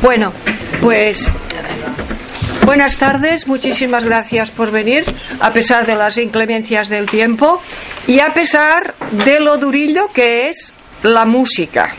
[0.00, 0.32] Bueno,
[0.80, 1.28] pues
[2.64, 5.04] buenas tardes, muchísimas gracias por venir,
[5.40, 7.60] a pesar de las inclemencias del tiempo
[8.06, 11.94] y a pesar de lo durillo que es la música.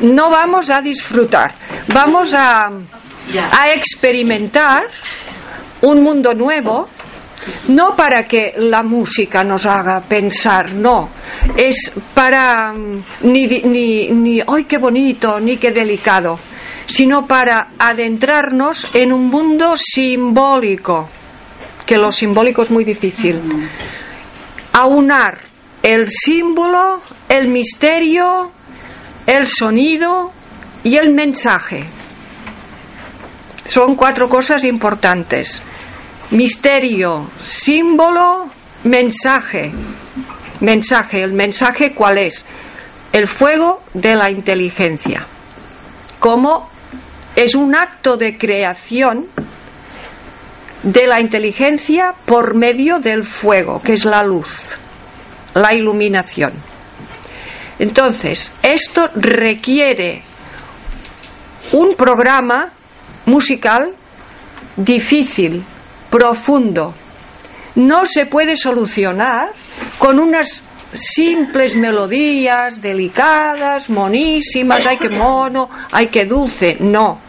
[0.00, 1.54] No vamos a disfrutar,
[1.88, 4.84] vamos a, a experimentar
[5.82, 6.88] un mundo nuevo
[7.68, 11.08] no para que la música nos haga pensar, no,
[11.56, 15.40] es para mm, ni, ni, ni, ¡ay, qué bonito!
[15.40, 16.38] ni qué delicado,
[16.86, 21.08] sino para adentrarnos en un mundo simbólico,
[21.86, 23.40] que lo simbólico es muy difícil.
[24.72, 25.38] Aunar
[25.82, 28.52] el símbolo, el misterio,
[29.26, 30.32] el sonido
[30.84, 31.84] y el mensaje.
[33.64, 35.62] Son cuatro cosas importantes
[36.32, 38.48] misterio, símbolo,
[38.84, 39.70] mensaje.
[40.60, 42.44] Mensaje, el mensaje cuál es?
[43.12, 45.26] El fuego de la inteligencia.
[46.18, 46.70] Como
[47.36, 49.26] es un acto de creación
[50.82, 54.76] de la inteligencia por medio del fuego, que es la luz,
[55.54, 56.52] la iluminación.
[57.78, 60.22] Entonces, esto requiere
[61.72, 62.72] un programa
[63.26, 63.94] musical
[64.76, 65.64] difícil,
[66.10, 66.94] profundo.
[67.74, 69.52] No se puede solucionar
[69.98, 70.62] con unas
[70.94, 76.76] simples melodías delicadas, monísimas, hay que mono, hay que dulce.
[76.80, 77.20] No,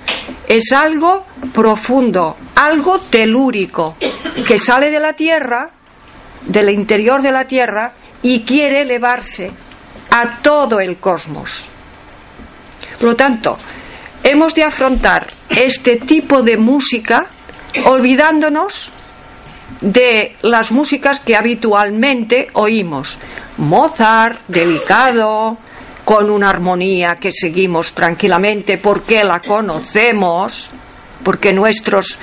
[0.48, 3.98] es algo profundo, algo telúrico,
[4.48, 5.70] que sale de la tierra,
[6.48, 9.52] del interior de la tierra, y quiere elevarse
[10.12, 11.66] a todo el cosmos.
[13.00, 13.58] Por lo tanto,
[14.24, 17.28] hemos de afrontar este tipo de música
[17.86, 18.93] olvidándonos
[19.84, 23.18] de las músicas que habitualmente oímos.
[23.58, 25.58] Mozart, delicado,
[26.06, 30.70] con una armonía que seguimos tranquilamente porque la conocemos,
[31.24, 32.18] porque nuestros,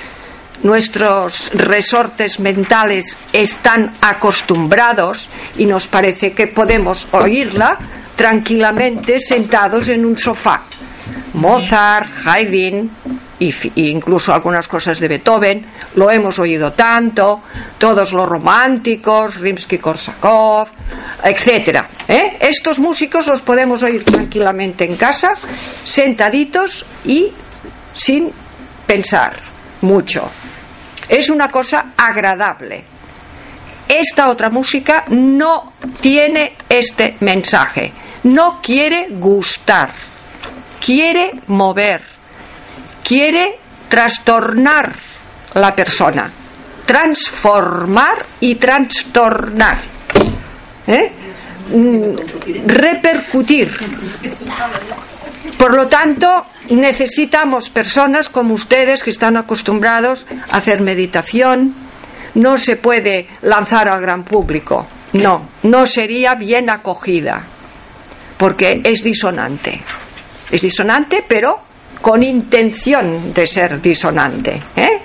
[0.63, 7.77] nuestros resortes mentales están acostumbrados y nos parece que podemos oírla
[8.15, 10.63] tranquilamente sentados en un sofá.
[11.33, 12.89] Mozart, Haydn,
[13.41, 13.53] y,
[13.89, 17.41] incluso algunas cosas de Beethoven, lo hemos oído tanto,
[17.77, 20.67] todos los románticos, Rimsky-Korsakov,
[21.23, 21.89] etcétera.
[22.07, 22.37] ¿eh?
[22.39, 25.33] Estos músicos los podemos oír tranquilamente en casa,
[25.83, 27.31] sentaditos y
[27.93, 28.31] sin
[28.85, 29.39] pensar
[29.81, 30.29] mucho.
[31.09, 32.83] Es una cosa agradable.
[33.87, 37.91] Esta otra música no tiene este mensaje,
[38.23, 39.93] no quiere gustar,
[40.81, 42.01] quiere mover
[43.11, 43.57] quiere
[43.89, 44.95] trastornar
[45.55, 46.31] la persona,
[46.85, 49.79] transformar y trastornar.
[50.87, 51.11] ¿eh?
[51.73, 53.69] Mm, repercutir.
[55.57, 61.75] Por lo tanto, necesitamos personas como ustedes que están acostumbrados a hacer meditación.
[62.35, 64.87] No se puede lanzar al gran público.
[65.11, 67.43] No, no sería bien acogida,
[68.37, 69.83] porque es disonante.
[70.51, 71.59] Es disonante, pero
[72.01, 74.61] con intención de ser disonante.
[74.75, 75.01] ¿eh?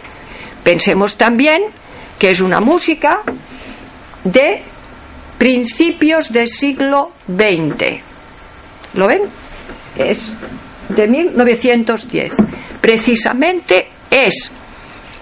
[0.62, 1.62] Pensemos también
[2.18, 3.22] que es una música
[4.24, 4.62] de
[5.38, 8.00] principios del siglo XX.
[8.94, 9.22] ¿Lo ven?
[9.96, 10.30] Es
[10.88, 12.32] de 1910.
[12.80, 14.50] Precisamente es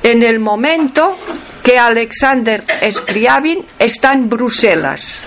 [0.03, 1.17] en el momento
[1.63, 5.21] que Alexander Scriabin está en Bruselas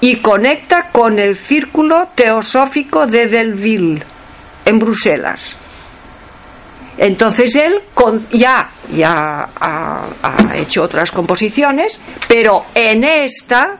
[0.00, 4.02] y conecta con el círculo teosófico de Delville
[4.64, 5.56] en Bruselas.
[6.98, 7.82] Entonces él
[8.32, 13.76] ya, ya ha, ha, hecho otras composiciones, pero en esta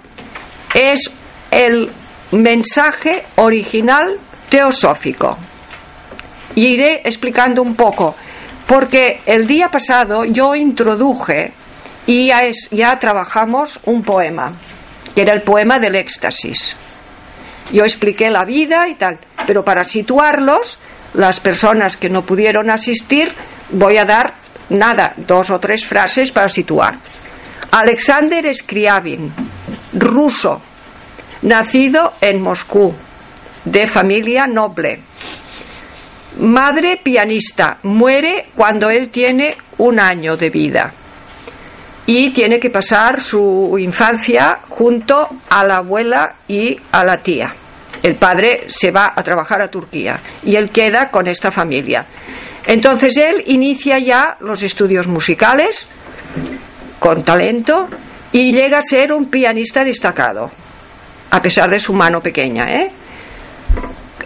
[0.75, 1.11] es
[1.51, 1.91] el
[2.33, 4.19] mensaje original
[4.51, 5.39] teosófico.
[6.55, 8.15] Y iré explicando un poco,
[8.67, 11.53] porque el día pasado yo introduje
[12.07, 14.53] y ya, es, ya trabajamos un poema,
[15.17, 16.77] que era el poema del éxtasis.
[17.73, 20.79] Yo expliqué la vida y tal, pero para situarlos,
[21.15, 23.33] las personas que no pudieron asistir,
[23.71, 24.35] voy a dar
[24.69, 26.99] nada, dos o tres frases para situar.
[27.71, 29.33] Alexander Scriabin,
[29.95, 30.61] ruso,
[31.41, 32.95] nacido en Moscú,
[33.65, 35.01] de familia noble.
[36.41, 40.93] madre pianista, muere cuando él tiene un año de vida
[42.07, 47.55] y tiene que pasar su infancia junto a la abuela y a la tía.
[48.03, 52.07] El padre se va a trabajar a Turquía y él queda con esta familia.
[52.67, 55.89] Entonces él inicia ya los estudios musicales
[56.99, 57.89] con talento
[58.33, 60.51] y llega a ser un pianista destacado,
[61.31, 62.65] a pesar de su mano pequeña.
[62.69, 62.91] ¿eh?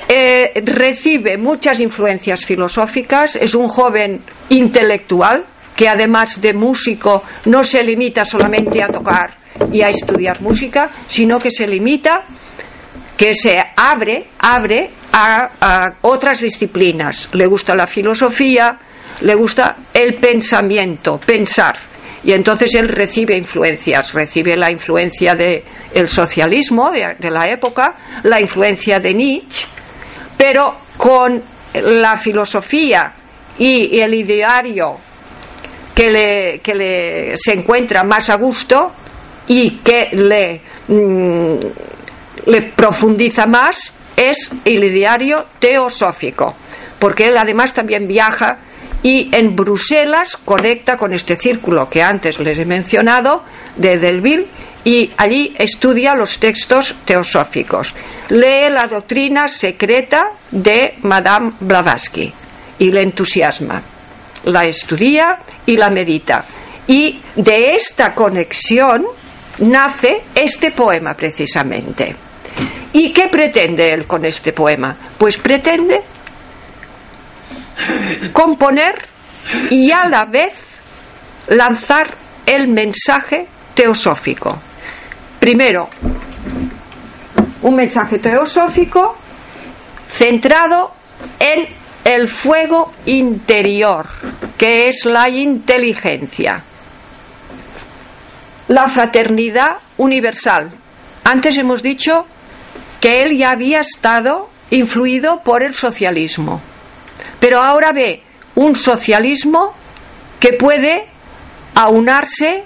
[0.09, 5.44] Eh, recibe muchas influencias filosóficas, es un joven intelectual,
[5.81, 9.31] que además de músico no se limita solamente a tocar
[9.73, 12.25] y a estudiar música, sino que se limita,
[13.17, 17.31] que se abre, abre a, otras disciplinas.
[17.32, 18.79] Le gusta la filosofía,
[19.23, 21.79] le gusta el pensamiento, pensar.
[22.25, 28.21] Y entonces él recibe influencias, recibe la influencia del el socialismo de, de la época,
[28.25, 29.67] la influencia de Nietzsche,
[30.37, 31.43] pero con
[31.73, 33.15] la filosofía
[33.59, 35.09] y el ideario
[36.00, 38.91] que le, que le se encuentra más a gusto
[39.49, 41.55] y que le, mm,
[42.47, 46.55] le profundiza más es el ideario teosófico,
[46.99, 48.61] porque él además también viaja
[49.02, 53.43] y en Bruselas conecta con este círculo que antes les he mencionado
[53.76, 54.46] de Delville
[54.85, 57.93] y allí estudia los textos teosóficos.
[58.31, 62.32] Lee la doctrina secreta de Madame Blavatsky
[62.79, 63.82] y le entusiasma
[64.44, 66.44] la estudia y la medita.
[66.87, 69.06] Y de esta conexión
[69.58, 72.16] nace este poema precisamente.
[72.92, 74.96] ¿Y qué pretende él con este poema?
[75.16, 76.02] Pues pretende
[78.32, 79.06] componer
[79.70, 80.81] y a la vez
[81.48, 82.08] lanzar
[82.46, 84.58] el mensaje teosófico.
[85.38, 85.88] Primero,
[87.62, 89.16] un mensaje teosófico
[90.06, 90.93] centrado
[91.38, 94.06] en el fuego interior,
[94.56, 96.64] que es la inteligencia.
[98.69, 100.70] La fraternidad universal.
[101.25, 102.26] Antes hemos dicho
[103.00, 106.61] que él ya había estado influido por el socialismo,
[107.38, 108.23] pero ahora ve
[108.55, 109.75] un socialismo
[110.38, 111.06] que puede
[111.75, 112.64] aunarse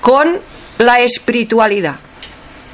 [0.00, 0.40] con
[0.78, 1.96] la espiritualidad.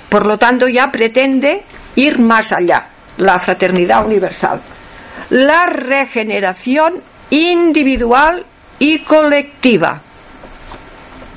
[0.08, 1.62] Por lo tanto, ya pretende
[1.94, 4.60] ir más allá, la fraternidad universal
[5.30, 8.44] la regeneración individual
[8.78, 10.02] y colectiva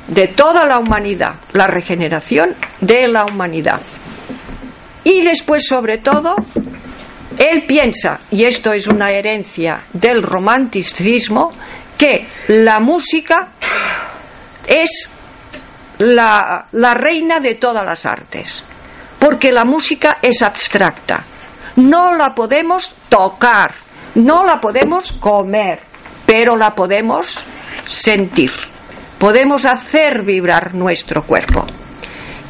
[0.08, 3.82] de toda la humanidad, la regeneración de la humanidad.
[5.04, 6.36] Y después, sobre todo,
[7.38, 11.50] él piensa, y esto es una herencia del romanticismo,
[11.98, 13.54] que la música
[14.68, 15.10] es
[16.00, 18.64] la, la reina de todas las artes,
[19.20, 21.26] porque la música es abstracta,
[21.76, 23.74] no la podemos tocar,
[24.16, 25.80] no la podemos comer,
[26.26, 27.46] pero la podemos
[27.88, 28.52] sentir.
[29.18, 31.66] Podemos hacer vibrar nuestro cuerpo.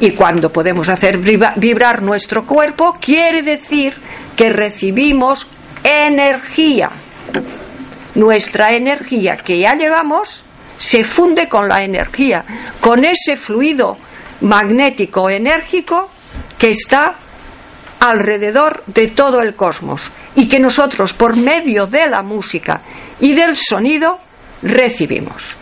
[0.00, 3.94] Y cuando podemos hacer vibrar nuestro cuerpo, quiere decir
[4.36, 5.46] que recibimos
[5.82, 6.90] energía.
[8.16, 10.44] Nuestra energía que ya llevamos
[10.76, 12.44] se funde con la energía,
[12.80, 13.96] con ese fluido
[14.40, 16.10] magnético enérgico
[16.58, 17.14] que está
[18.10, 22.82] alrededor de todo el cosmos y que nosotros por medio de la música
[23.18, 24.18] y del sonido
[24.62, 25.56] recibimos.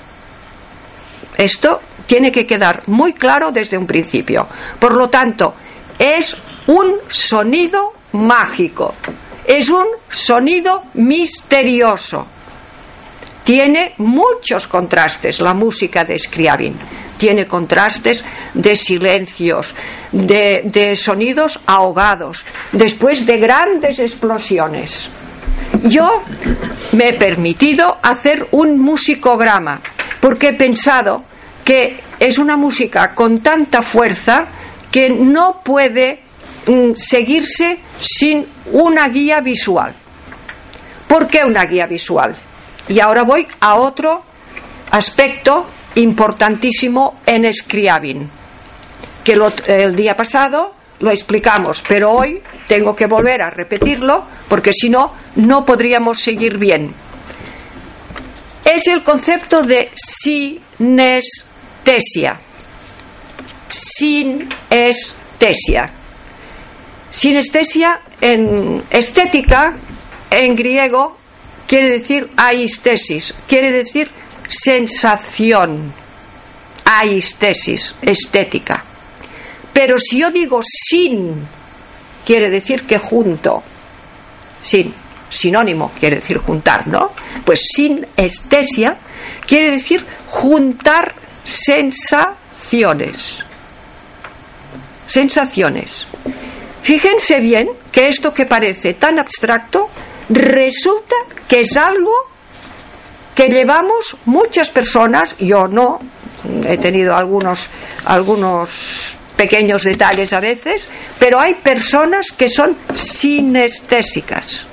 [1.36, 4.48] Esto tiene que quedar muy claro desde un principio.
[4.78, 5.54] Por lo tanto,
[5.98, 8.94] es un sonido mágico,
[9.44, 12.26] es un sonido misterioso.
[13.44, 16.78] Tiene muchos contrastes la música de Scriabin
[17.22, 19.76] tiene contrastes de silencios,
[20.10, 25.08] de, sonidos ahogados, después de grandes explosiones.
[25.84, 26.24] Yo
[26.90, 29.80] me he permitido hacer un musicograma
[30.20, 31.22] porque he pensado
[31.64, 34.46] que es una música con tanta fuerza
[34.90, 36.22] que no puede
[36.66, 39.94] mm, seguirse sin una guía visual.
[41.06, 42.34] ¿Por qué una guía visual?
[42.88, 44.22] Y ahora voy a otro
[44.90, 48.28] aspecto importantísimo en Scriabin,
[49.24, 54.88] que el día pasado lo explicamos, pero hoy tengo que volver a repetirlo porque si
[54.88, 56.94] no, no podríamos seguir bien.
[58.64, 61.20] Es el concepto de sinestesia.
[63.68, 65.10] Sinestesia.
[67.10, 69.74] Sinestesia en estética,
[70.30, 71.18] en griego,
[71.72, 74.10] quiere decir aistesis, quiere decir
[74.46, 75.90] sensación,
[76.84, 78.84] aistesis, estética.
[79.72, 81.32] Pero si yo digo sin,
[82.26, 83.62] quiere decir que junto,
[84.60, 84.92] sin,
[85.30, 87.12] sinónimo, quiere decir juntar, ¿no?
[87.42, 88.98] Pues sinestesia
[89.46, 93.38] quiere decir juntar sensaciones.
[95.06, 96.06] Sensaciones.
[96.82, 99.88] Fíjense bien que esto que parece tan abstracto
[100.34, 101.14] resulta
[101.48, 102.12] que es algo
[103.34, 106.00] que llevamos muchas personas, yo no,
[106.66, 107.68] he tenido algunos,
[108.04, 114.66] algunos pequeños detalles a veces, pero hay personas que son sinestésicas.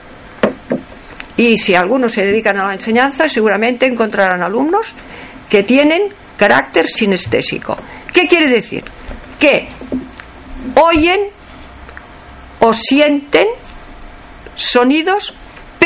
[1.38, 4.94] Y si algunos se dedican a la enseñanza, seguramente encontrarán alumnos
[5.50, 7.78] que tienen carácter sinestésico.
[8.14, 8.84] ¿Qué quiere decir?
[9.40, 9.70] Que
[10.76, 11.30] oyen
[12.60, 13.48] o sienten
[14.56, 15.34] sonidos,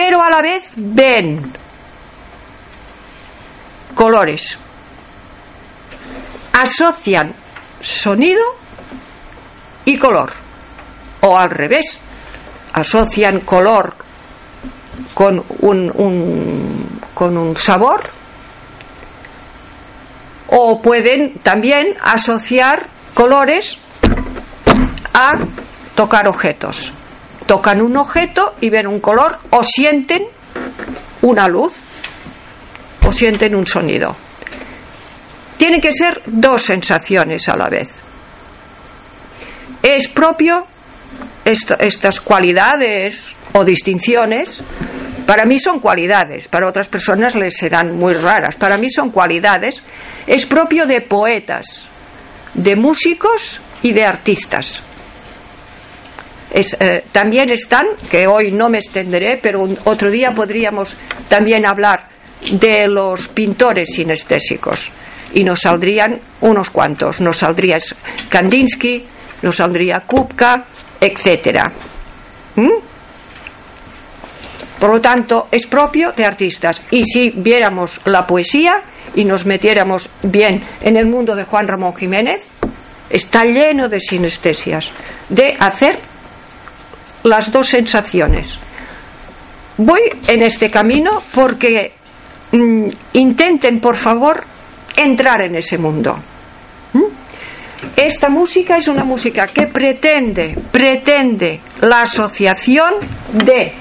[0.05, 1.49] pero a la vez ven
[3.95, 4.57] colores.
[6.51, 7.33] Asocian
[7.79, 8.43] sonido
[9.85, 10.33] y color.
[11.21, 11.97] O al revés,
[12.73, 13.93] asocian color
[15.13, 18.09] con un, con un sabor.
[20.49, 23.77] O pueden también asociar colores
[25.13, 25.31] a
[25.95, 26.91] tocar objetos.
[27.45, 30.23] Tocan un objeto y ven un color o sienten
[31.21, 31.83] una luz
[33.05, 34.15] o sienten un sonido.
[35.57, 38.01] Tienen que ser dos sensaciones a la vez.
[39.81, 40.65] Es propio
[41.45, 44.61] estas cualidades o distinciones,
[45.25, 49.81] para mí son cualidades, para otras personas les serán muy raras, para mí son cualidades,
[50.27, 51.83] es propio de poetas,
[52.53, 54.83] de músicos y de artistas.
[56.53, 60.95] Eh, también están, que hoy no me extenderé, pero otro día podríamos
[61.27, 62.07] también hablar
[62.51, 64.91] de los pintores sinestésicos
[65.33, 67.19] y nos saldrían unos cuantos.
[67.21, 67.79] Nos saldría
[68.29, 69.03] Kandinsky,
[69.41, 70.65] nos saldría Kupka,
[71.01, 71.71] etcétera.
[72.55, 72.69] ¿Mm?
[74.79, 76.81] Por lo tanto, es propio de artistas.
[76.91, 78.81] Y si viéramos la poesía
[79.15, 82.41] y nos metiéramos bien en el mundo de Juan Ramón Jiménez,
[83.09, 84.89] está lleno de sinestesias,
[85.29, 85.99] de hacer
[87.23, 88.59] las dos sensaciones.
[89.77, 91.93] Voy en este camino porque
[92.51, 94.43] mm, intenten, por favor,
[94.95, 96.17] entrar en ese mundo.
[96.93, 97.03] ¿Mm?
[97.95, 102.93] Esta música es una música que pretende, pretende la asociación
[103.31, 103.73] de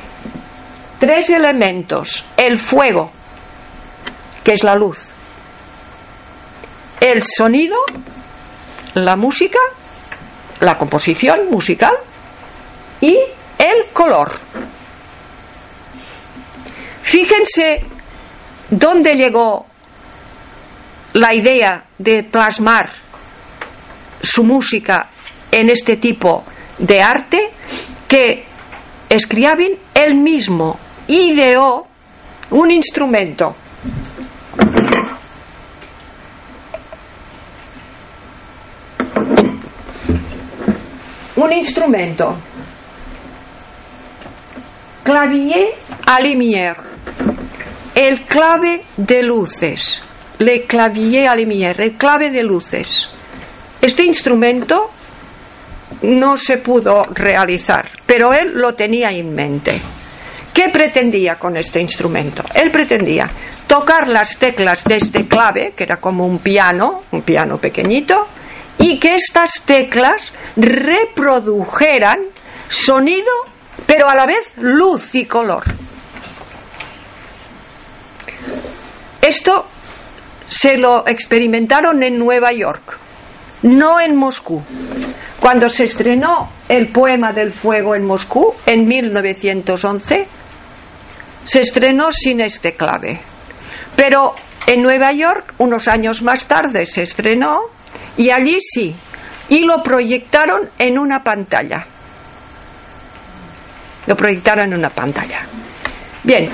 [0.98, 2.24] tres elementos.
[2.36, 3.10] El fuego,
[4.42, 5.10] que es la luz.
[7.00, 7.76] El sonido,
[8.94, 9.58] la música,
[10.60, 11.96] la composición musical
[13.02, 13.18] y
[13.58, 14.32] el color.
[17.02, 17.84] Fíjense
[18.70, 19.66] dónde llegó
[21.12, 22.90] la idea de plasmar
[24.22, 25.10] su música
[25.50, 26.44] en este tipo
[26.78, 27.50] de arte
[28.08, 28.44] que
[29.18, 30.78] Scriabin él mismo
[31.08, 31.86] ideó
[32.50, 33.54] un instrumento.
[41.36, 42.36] Un instrumento.
[45.02, 45.74] Clavier
[46.06, 46.76] à lumière.
[47.92, 50.00] El clave de luces.
[50.38, 51.80] Le clavier à lumière.
[51.80, 53.08] El clave de luces.
[53.80, 54.90] Este instrumento
[56.02, 59.82] no se pudo realizar, pero él lo tenía en mente.
[60.54, 62.44] ¿Qué pretendía con este instrumento?
[62.54, 63.24] Él pretendía
[63.66, 68.28] tocar las teclas de este clave, que era como un piano, un piano pequeñito,
[68.78, 72.20] y que estas teclas reprodujeran
[72.68, 73.51] sonido,
[73.86, 75.64] pero a la vez luz y color.
[79.20, 79.66] Esto
[80.48, 82.98] se lo experimentaron en Nueva York,
[83.62, 84.62] no en Moscú.
[85.40, 90.26] Cuando se estrenó el poema del fuego en Moscú en 1911,
[91.44, 93.20] se estrenó sin este clave.
[93.96, 94.34] Pero
[94.66, 97.62] en Nueva York, unos años más tarde, se estrenó
[98.16, 98.94] y allí sí.
[99.48, 101.86] Y lo proyectaron en una pantalla.
[104.06, 105.46] Lo proyectaron en una pantalla.
[106.22, 106.50] Bien,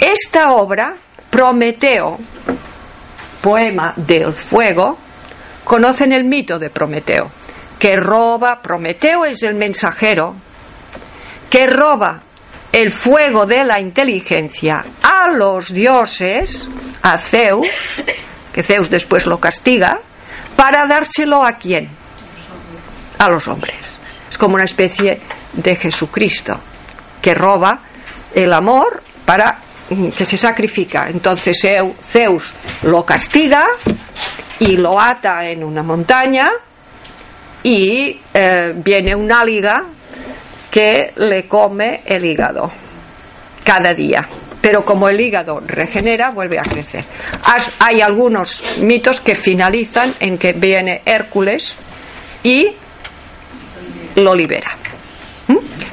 [0.00, 0.96] esta obra,
[1.30, 2.18] Prometeo,
[3.40, 4.98] poema del fuego,
[5.64, 7.30] conocen el mito de Prometeo,
[7.78, 10.36] que roba, Prometeo es el mensajero,
[11.50, 12.22] que roba
[12.72, 16.66] el fuego de la inteligencia a los dioses,
[17.02, 17.68] a Zeus,
[18.52, 20.00] que Zeus después lo castiga,
[20.56, 21.88] para dárselo a quién?
[23.18, 23.76] A los hombres.
[24.30, 25.20] Es como una especie
[25.52, 26.60] de Jesucristo
[27.20, 27.80] que roba
[28.34, 29.58] el amor para
[29.90, 31.08] mm, que se sacrifica.
[31.08, 31.66] Entonces
[32.00, 33.66] Zeus lo castiga
[34.58, 36.50] y lo ata en una montaña
[37.62, 39.84] y eh, viene una liga
[40.70, 42.70] que le come el hígado,
[43.64, 44.28] cada día.
[44.60, 47.04] Pero como el hígado regenera, vuelve a crecer.
[47.78, 51.76] Hay algunos mitos que finalizan en que viene Hércules
[52.42, 52.68] y
[54.16, 54.87] lo libera.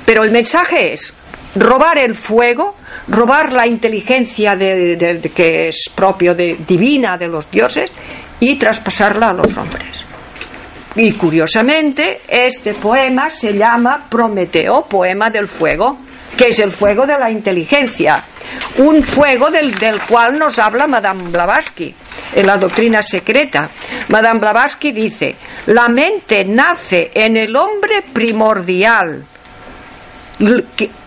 [0.06, 1.14] Pero el mensaje es
[1.56, 2.76] robar el fuego,
[3.08, 7.92] robar la inteligencia de, que es propio de divina de los dioses
[8.40, 10.06] y traspasarla a los hombres.
[10.96, 15.98] Y curiosamente, este poema se llama Prometeo, poema del fuego,
[16.38, 18.24] que es el fuego de la inteligencia,
[18.78, 21.94] un fuego del, del cual nos habla Madame Blavatsky
[22.36, 23.70] en la doctrina secreta.
[24.10, 25.36] Madame Blavatsky dice,
[25.68, 29.26] la mente nace en el hombre primordial,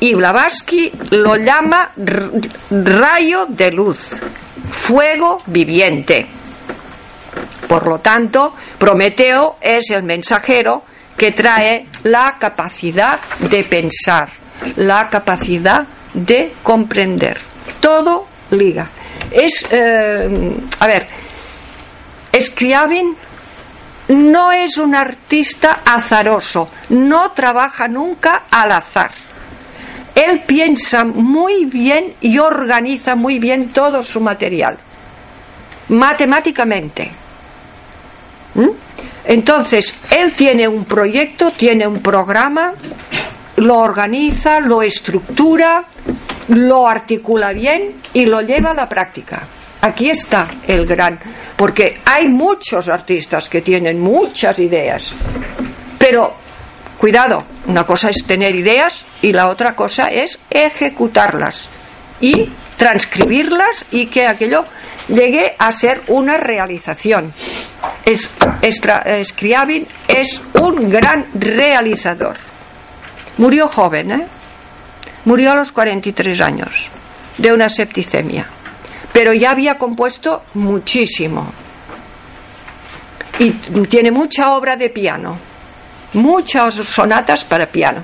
[0.01, 1.93] y Blavatsky lo llama
[2.71, 4.19] rayo de luz,
[4.71, 6.27] fuego viviente.
[7.69, 10.83] Por lo tanto, Prometeo es el mensajero
[11.17, 14.31] que trae la capacidad de pensar,
[14.77, 17.39] la capacidad de comprender.
[17.81, 18.89] Todo liga.
[19.31, 21.07] Es, eh, a ver,
[22.41, 23.15] Scriabin
[24.09, 29.11] no es un artista azaroso, no trabaja nunca al azar.
[30.15, 34.79] Él piensa muy bien y organiza muy bien todo su material,
[35.89, 37.11] matemáticamente.
[38.55, 38.69] ¿Mm?
[39.27, 42.73] Entonces, él tiene un proyecto, tiene un programa,
[43.57, 45.85] lo organiza, lo estructura,
[46.49, 49.47] lo articula bien y lo lleva a la práctica.
[49.81, 51.19] Aquí está el gran,
[51.57, 55.13] porque hay muchos artistas que tienen muchas ideas,
[55.97, 56.35] pero
[56.99, 61.69] cuidado, una cosa es tener ideas y la otra cosa es ejecutarlas
[62.21, 64.65] y transcribirlas y que aquello
[65.07, 67.33] llegue a ser una realización.
[68.05, 68.29] Es,
[68.61, 72.37] es un gran realizador.
[73.37, 74.27] Murió joven, ¿eh?
[75.25, 76.91] Murió a los 43 años
[77.37, 78.49] de una septicemia
[79.13, 81.51] pero ya había compuesto muchísimo.
[83.39, 83.53] Y
[83.87, 85.39] tiene mucha obra de piano,
[86.15, 88.03] muchas sonatas para piano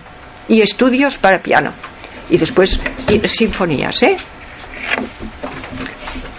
[0.48, 1.72] y estudios para piano.
[2.30, 2.80] Y después
[3.24, 4.16] sinfonías, ¿eh?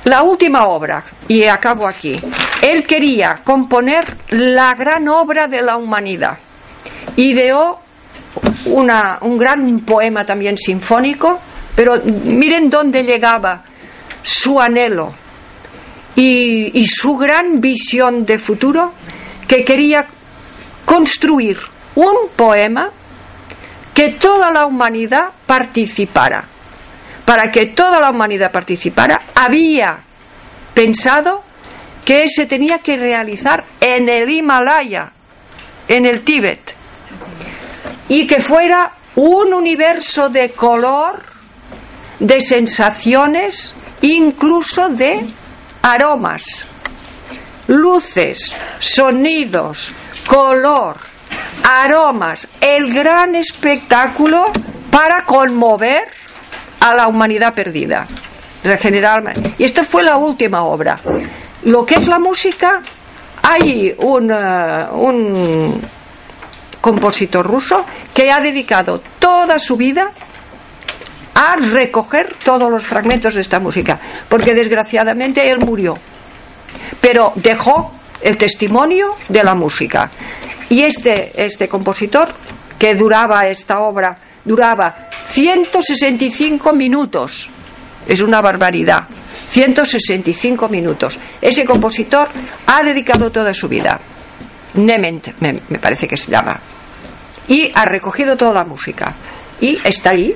[0.06, 2.20] La última obra, y acabo aquí.
[2.62, 6.38] Él quería componer la gran obra de la humanidad.
[7.16, 7.80] Ideó
[8.66, 11.40] una, un gran poema también sinfónico,
[11.76, 13.64] pero miren dónde llegaba
[14.26, 15.14] su anhelo
[16.16, 18.94] y, su gran visión de futuro
[19.48, 20.08] que quería
[20.84, 21.60] construir
[21.94, 22.90] un poema
[23.94, 26.48] que toda la humanidad participara.
[27.24, 30.00] Para que toda la humanidad participara, había
[30.74, 31.44] pensado
[32.04, 35.12] que se tenía que realizar en el Himalaya,
[35.88, 36.76] en el Tíbet,
[38.10, 41.24] y que fuera un universo de color,
[42.20, 45.26] de sensaciones, incluso de
[45.82, 46.66] aromas,
[47.68, 49.92] luces, sonidos,
[50.28, 50.98] color,
[51.64, 54.52] aromas, el gran espectáculo
[54.92, 56.08] para conmover
[56.80, 58.08] a la humanidad perdida,
[58.64, 59.34] regenerar.
[59.58, 61.00] Y esta fue la última obra.
[61.64, 62.82] Lo que es la música,
[63.42, 65.82] hay un, eh, un
[66.82, 70.12] compositor ruso que ha dedicado toda su vida
[71.36, 75.96] a recoger todos los fragmentos de esta música, porque desgraciadamente él murió,
[77.02, 80.10] pero dejó el testimonio de la música.
[80.70, 82.34] Y este, este compositor,
[82.80, 87.50] que duraba esta obra, duraba 165 minutos,
[88.08, 89.04] es una barbaridad,
[89.46, 91.20] 165 minutos.
[91.42, 92.30] Ese compositor
[92.66, 94.00] ha dedicado toda su vida,
[94.76, 96.60] Nement, me, me parece que se llama,
[97.48, 99.14] y ha recogido toda la música.
[99.62, 100.36] Y está ahí,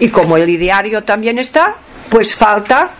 [0.00, 1.74] y como el ideario también está,
[2.08, 2.90] pues falta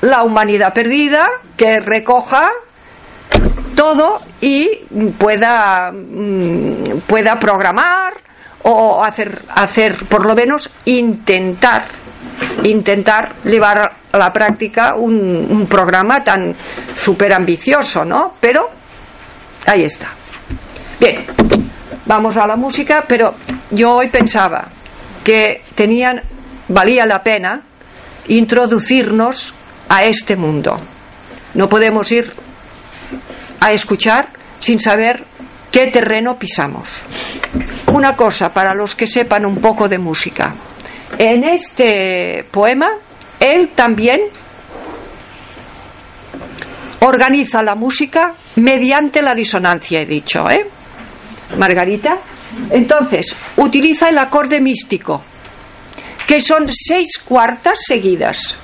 [0.00, 1.26] la humanidad perdida
[1.56, 2.50] que recoja
[3.74, 4.68] todo y
[5.18, 8.14] pueda, mm, pueda programar
[8.62, 11.88] o hacer, hacer, por lo menos intentar,
[12.64, 16.54] intentar llevar a la práctica un, un programa tan
[16.96, 18.34] súper ambicioso, ¿no?
[18.40, 18.68] Pero
[19.66, 20.08] ahí está.
[20.98, 21.24] Bien,
[22.06, 23.34] vamos a la música, pero
[23.70, 24.66] yo hoy pensaba,
[25.28, 26.22] que tenían,
[26.68, 27.60] valía la pena
[28.28, 29.52] introducirnos
[29.86, 30.80] a este mundo.
[31.52, 32.32] No podemos ir
[33.60, 35.24] a escuchar sin saber
[35.70, 37.02] qué terreno pisamos.
[37.92, 40.54] Una cosa para los que sepan un poco de música.
[41.18, 42.88] En este poema,
[43.38, 44.22] él también
[47.00, 50.66] organiza la música mediante la disonancia, he dicho, ¿eh?
[51.58, 52.16] Margarita.
[52.70, 55.22] Entonces, utiliza el acorde místico.
[56.26, 58.58] que son seis cuartas seguidas,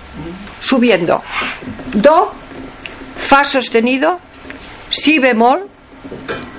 [0.61, 1.23] subiendo.
[1.95, 2.31] Do,
[3.17, 4.21] Fa sostenido,
[4.91, 5.67] Si bemol,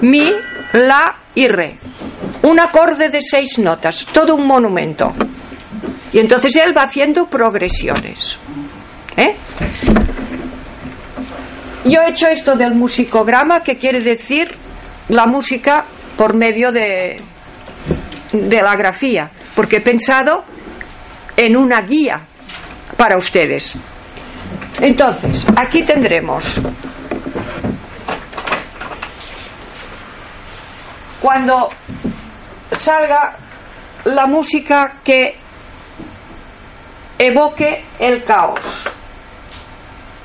[0.02, 0.34] Mi,
[0.74, 1.78] La y Re.
[2.42, 5.14] Un acorde de seis notas, todo un monumento.
[6.12, 8.38] Y entonces él va haciendo progresiones.
[9.16, 9.36] ¿Eh?
[11.86, 14.56] Yo he hecho esto del musicograma, que quiere decir
[15.10, 15.86] la música
[16.18, 17.22] por medio de,
[18.32, 20.44] de la grafía, porque he pensado
[21.36, 22.22] en una guía
[22.98, 23.76] para ustedes.
[24.82, 26.62] Entonces, aquí tendremos
[31.22, 31.70] cuando
[32.72, 33.36] salga
[34.04, 35.36] la música que
[37.18, 38.60] evoque el caos.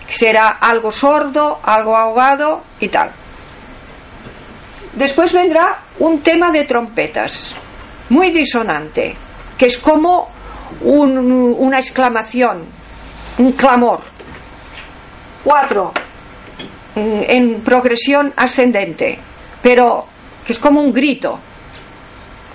[0.09, 3.13] Será algo sordo, algo ahogado y tal.
[5.01, 7.55] Después vendrá un tema de trompetas,
[8.11, 9.17] muy disonante,
[9.57, 10.29] que es como
[10.83, 12.67] un- una exclamación,
[13.39, 14.03] un clamor.
[15.43, 15.93] Cuatro,
[16.97, 19.19] mm, en progresión ascendente,
[19.63, 20.05] pero
[20.47, 21.39] que es como un grito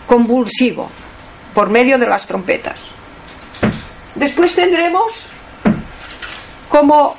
[0.05, 0.87] convulsivo
[1.51, 2.79] por medio de las trompetas.
[4.13, 5.13] Después tendremos
[6.69, 7.15] como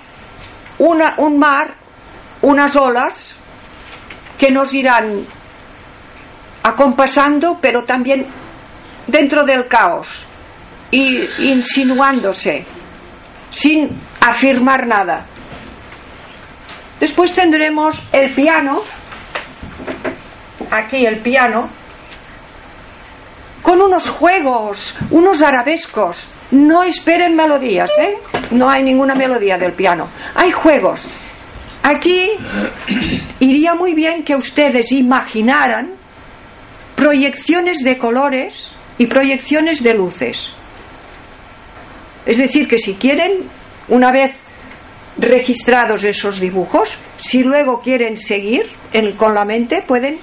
[0.78, 1.74] una- un mar,
[2.42, 3.36] unas olas
[4.38, 5.25] que nos irán
[6.62, 8.27] acompasando, pero también
[9.07, 10.09] dentro del caos
[10.90, 12.64] y insinuándose
[13.51, 15.27] sin afirmar nada.
[17.01, 18.83] Después tendremos el piano,
[20.70, 21.68] aquí el piano,
[23.62, 26.29] con unos juegos, unos arabescos.
[26.53, 28.16] No esperen melodías, ¿eh?
[28.53, 30.09] No hay ninguna melodía del piano.
[30.35, 31.09] Hay juegos.
[31.87, 32.31] Aquí
[33.38, 35.92] iría muy bien que ustedes imaginaran
[36.96, 40.51] proyecciones de colores y proyecciones de luces.
[42.25, 43.44] Es decir, que si quieren,
[43.87, 44.33] una vez
[45.16, 48.68] registrados esos dibujos, si luego quieren seguir
[49.16, 50.18] con la mente, pueden,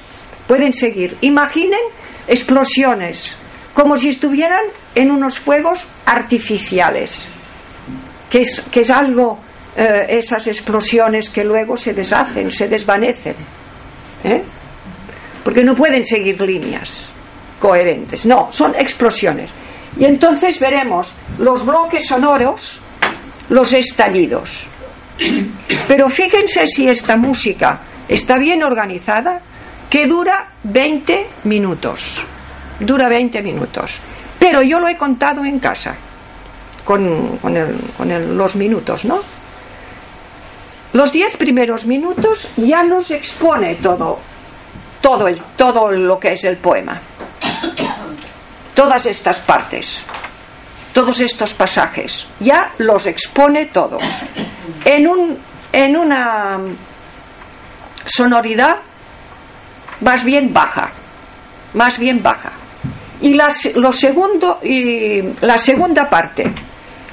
[0.49, 1.15] pueden seguir.
[1.21, 1.79] Imaginen
[2.27, 3.37] explosiones,
[3.73, 7.25] como si estuvieran en unos fuegos artificiales,
[8.29, 9.39] que es, que es algo,
[9.75, 13.35] eh, esas explosiones que luego se deshacen, se desvanecen.
[14.23, 14.43] ¿eh?
[15.43, 17.09] Porque no pueden seguir líneas
[17.59, 19.49] coherentes, no, son explosiones.
[19.97, 22.79] Y entonces veremos los bloques sonoros,
[23.49, 24.67] los estallidos.
[25.87, 29.39] Pero fíjense si esta música está bien organizada,
[29.89, 32.23] que dura 20 minutos.
[32.79, 33.97] Dura 20 minutos.
[34.37, 35.95] Pero yo lo he contado en casa,
[36.83, 39.21] con, con los minutos, ¿no?
[40.93, 44.19] Los 10 primeros minutos ya nos expone todo,
[45.01, 47.01] todo, el, todo lo que es el poema.
[48.75, 50.01] Todas estas partes
[50.93, 52.25] todos estos pasajes.
[52.39, 54.01] Ya los expone todos.
[54.85, 55.37] En, un,
[55.71, 56.59] en una
[58.05, 58.77] sonoridad
[60.01, 60.91] más bien baja.
[61.73, 62.51] Más bien baja.
[63.21, 66.53] Y la, lo segundo, y la segunda parte,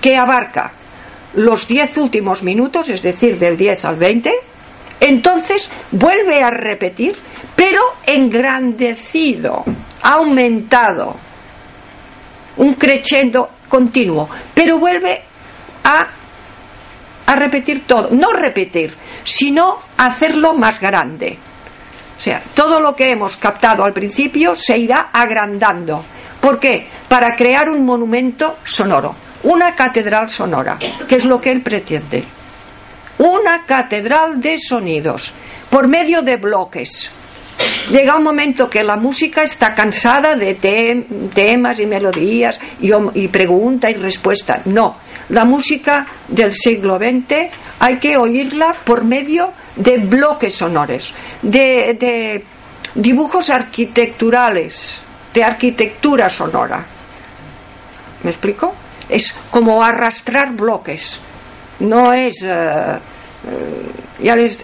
[0.00, 0.72] que abarca
[1.34, 4.32] los 10 últimos minutos, es decir, del 10 al 20,
[5.00, 7.16] entonces vuelve a repetir,
[7.56, 9.64] pero engrandecido,
[10.02, 11.16] aumentado,
[12.56, 15.22] un crescendo continuo, pero vuelve
[15.84, 16.06] a,
[17.26, 21.38] a repetir todo, no repetir, sino hacerlo más grande.
[22.18, 26.04] O sea, todo lo que hemos captado al principio se irá agrandando.
[26.38, 26.86] ¿Por qué?
[27.08, 32.24] Para crear un monumento sonoro, una catedral sonora, que es lo que él pretende.
[33.18, 35.32] Una catedral de sonidos,
[35.68, 37.10] por medio de bloques.
[37.90, 43.28] Llega un momento que la música está cansada de tem- temas y melodías y, y
[43.28, 44.62] pregunta y respuesta.
[44.64, 44.96] No,
[45.28, 47.50] la música del siglo XX
[47.80, 52.44] hay que oírla por medio de bloques sonores, de, de
[52.94, 54.98] dibujos arquitecturales,
[55.34, 56.82] de arquitectura sonora.
[58.22, 58.74] ¿Me explico?
[59.10, 61.20] Es como arrastrar bloques.
[61.80, 62.42] No es.
[62.42, 62.98] eh,
[63.48, 63.92] eh,
[64.22, 64.58] ya, les,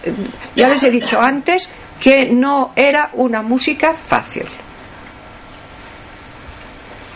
[0.55, 1.67] ya les he dicho antes
[1.99, 4.45] que no era una música fácil.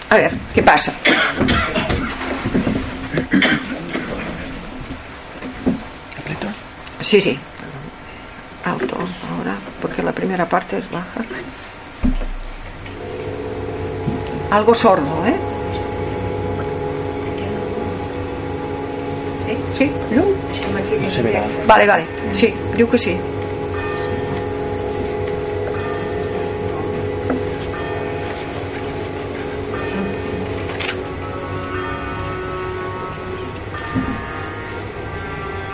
[0.10, 0.92] A ver, ¿qué pasa?
[7.00, 7.38] Sí, sí.
[8.64, 11.22] Alto ahora, porque la primera parte es baja.
[14.52, 15.36] Algo sordo, ¿eh?
[19.78, 19.92] ¿Sí?
[20.12, 20.24] ¿No?
[21.68, 22.06] Vale, vale.
[22.34, 23.18] Sí, diu que sí.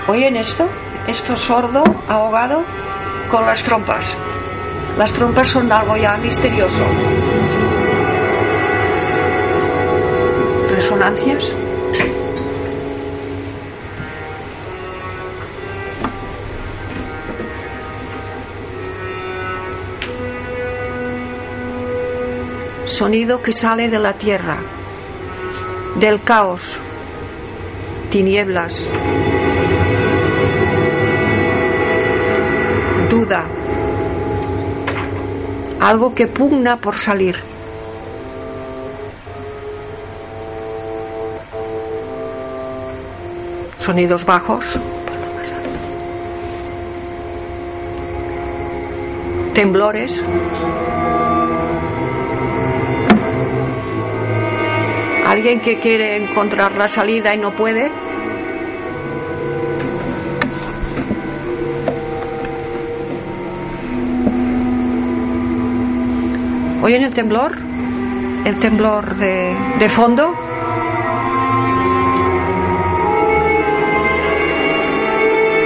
[0.07, 0.67] ¿Oyen esto?
[1.07, 2.63] Esto sordo, ahogado,
[3.29, 4.05] con las trompas.
[4.97, 6.81] Las trompas son algo ya misterioso.
[10.69, 11.53] Resonancias.
[22.97, 24.57] Sonido que sale de la tierra,
[25.99, 26.79] del caos,
[28.09, 28.87] tinieblas,
[33.07, 33.45] duda,
[35.79, 37.35] algo que pugna por salir.
[43.77, 44.79] Sonidos bajos.
[49.53, 50.23] Temblores.
[55.27, 57.91] Alguien que quiere encontrar la salida y no puede.
[66.81, 67.57] ¿Oyen el temblor?
[68.45, 70.33] El temblor de, de fondo.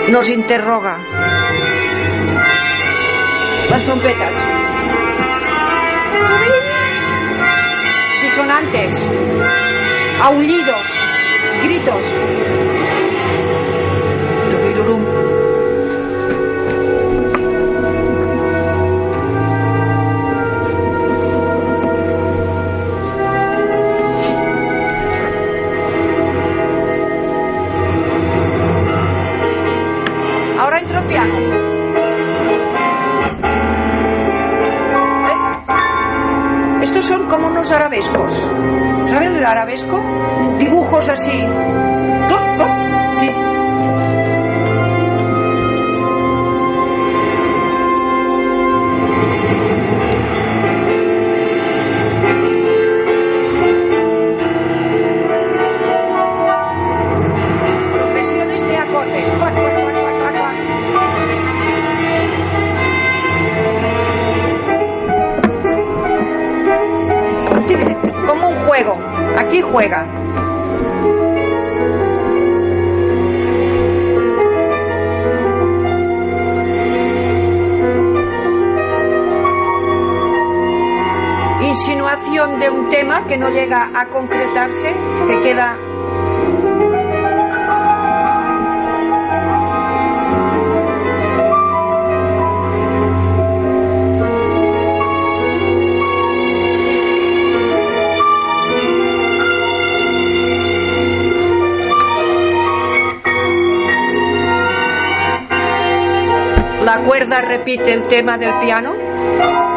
[0.10, 0.98] Nos interroga.
[3.70, 4.61] Las trompetas.
[10.22, 10.88] Aullidos.
[11.62, 12.04] Gritos.
[38.02, 40.00] ¿Saben el arabesco?
[40.58, 41.32] Dibujos así.
[82.92, 84.94] tema que no llega a concretarse,
[85.28, 85.78] que queda
[106.84, 109.71] La cuerda repite el tema del piano.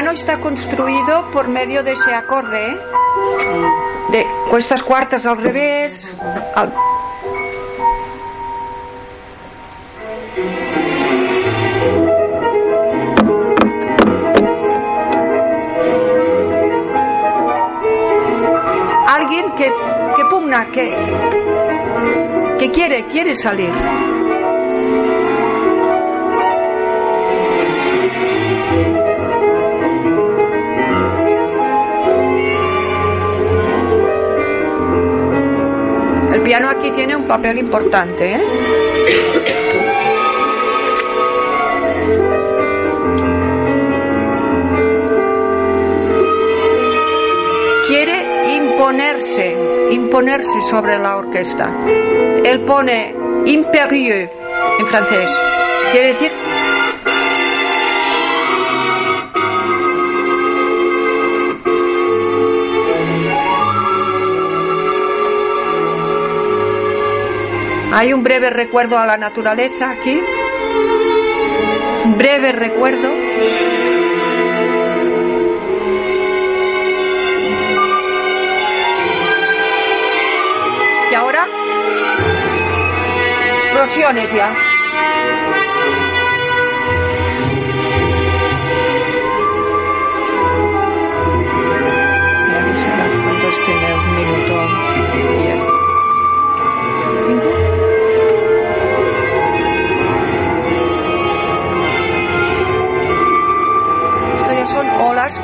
[0.00, 2.78] Piano está construido por medio de ese acorde, ¿eh?
[4.12, 6.10] de cuestas cuartas al revés.
[6.54, 6.72] al-
[19.06, 19.64] Alguien que,
[20.16, 20.94] que pugna, que,
[22.58, 23.72] que quiere, quiere salir.
[36.50, 38.44] Piano aquí tiene un papel importante, ¿eh?
[47.86, 49.56] Quiere imponerse,
[49.92, 51.72] imponerse sobre la orquesta.
[52.44, 53.14] Él pone
[53.46, 54.28] impérieux
[54.80, 55.30] en francés.
[55.92, 56.32] Quiere decir
[67.92, 70.20] Hay un breve recuerdo a la naturaleza aquí.
[72.16, 73.12] Breve recuerdo.
[81.10, 81.48] Y ahora
[83.56, 84.54] explosiones ya.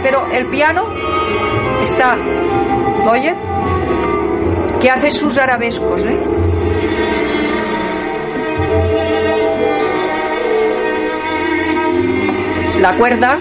[0.03, 0.83] Pero el piano
[1.83, 2.17] está
[3.09, 3.33] ¿Oye?
[4.81, 6.19] Que hace sus arabescos, ¿eh?
[12.81, 13.39] La cuerda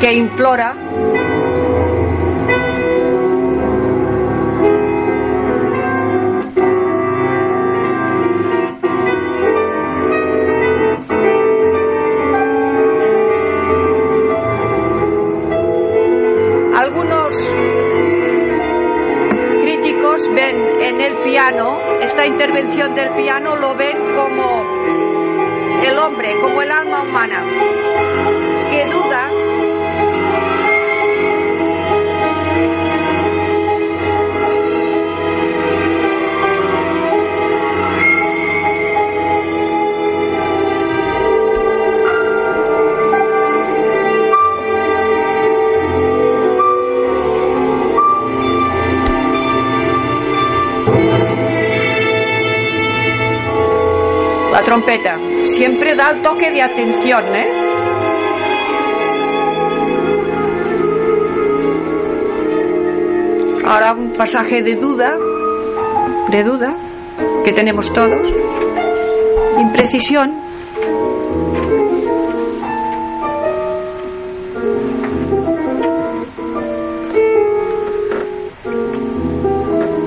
[0.00, 0.74] que implora
[22.28, 24.62] intervención del piano lo ven como
[25.82, 27.42] el hombre, como el alma humana,
[28.70, 29.30] que duda
[54.58, 55.14] la trompeta.
[55.44, 57.46] Siempre da el toque de atención, ¿eh?
[63.64, 65.16] Ahora un pasaje de duda,
[66.30, 66.74] de duda,
[67.44, 68.34] que tenemos todos.
[69.58, 70.34] Imprecisión.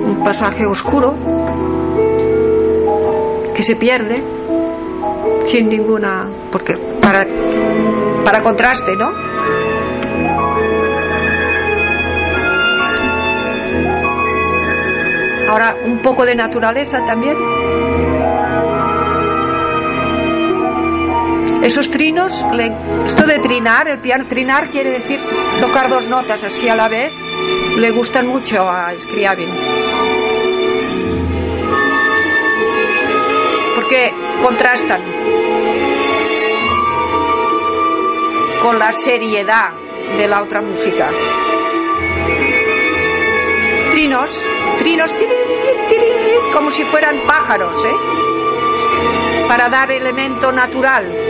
[0.08, 1.16] Un pasaje oscuro
[3.56, 4.41] que se pierde
[5.52, 7.28] sin ninguna porque para
[8.24, 9.12] para contraste no
[15.50, 17.36] ahora un poco de naturaleza también.
[21.62, 22.32] Esos trinos
[23.06, 25.20] esto de trinar el piano trinar quiere decir
[25.60, 27.14] tocar dos notas así a la vez
[27.78, 29.50] le gustan mucho a Scriabin.
[33.76, 35.11] Porque contrastan
[38.62, 39.72] con la seriedad
[40.18, 41.10] de la otra música.
[43.90, 44.46] Trinos,
[44.78, 45.12] trinos,
[46.54, 49.48] como si fueran pájaros, ¿eh?
[49.48, 51.21] Para dar elemento natural.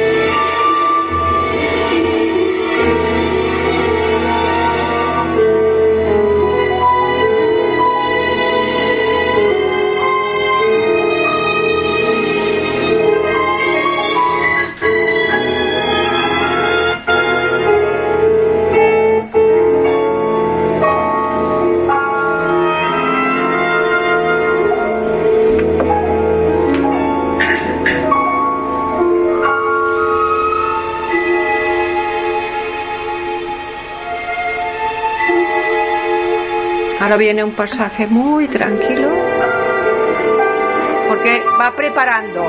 [37.12, 39.10] Ahora viene un pasaje muy tranquilo
[41.10, 42.42] porque va preparando.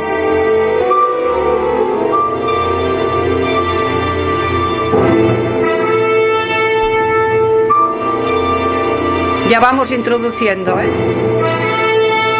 [9.51, 10.93] Ya vamos introduciendo, ¿eh?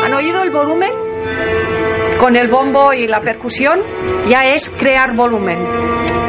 [0.05, 0.93] ¿Han oído el volumen?
[2.21, 3.81] Con el bombo y la percusión
[4.29, 6.22] ya es crear volumen.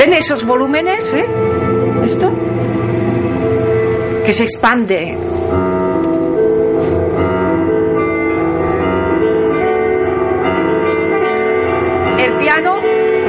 [0.00, 1.12] ¿Ven esos volúmenes?
[1.12, 1.26] Eh?
[2.06, 2.30] ¿Esto?
[4.24, 5.10] Que se expande.
[12.18, 12.76] El piano,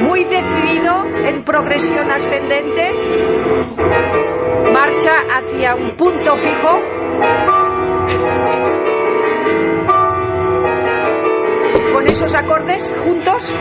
[0.07, 2.93] muy decidido en progresión ascendente,
[4.71, 6.79] marcha hacia un punto fijo.
[11.91, 13.57] Con esos acordes juntos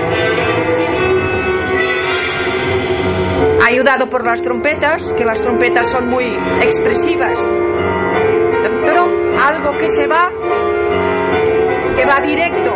[3.71, 6.25] ayudado por las trompetas, que las trompetas son muy
[6.61, 7.39] expresivas.
[8.85, 9.05] Pero
[9.39, 10.29] algo que se va,
[11.95, 12.73] que va directo.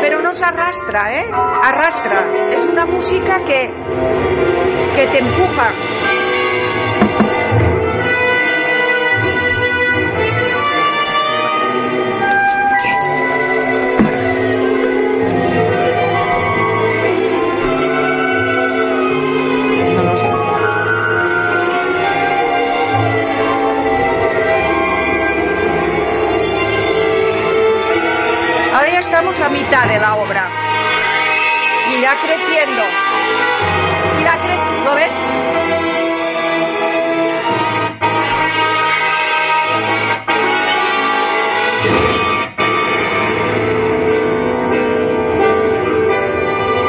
[0.00, 1.30] Pero nos arrastra, ¿eh?
[1.64, 2.48] Arrastra.
[2.50, 3.68] Es una música que,
[4.94, 5.72] que te empuja.
[29.68, 30.48] de la obra.
[31.90, 32.82] Y irá creciendo.
[34.18, 35.10] Irá creciendo, ¿lo ves?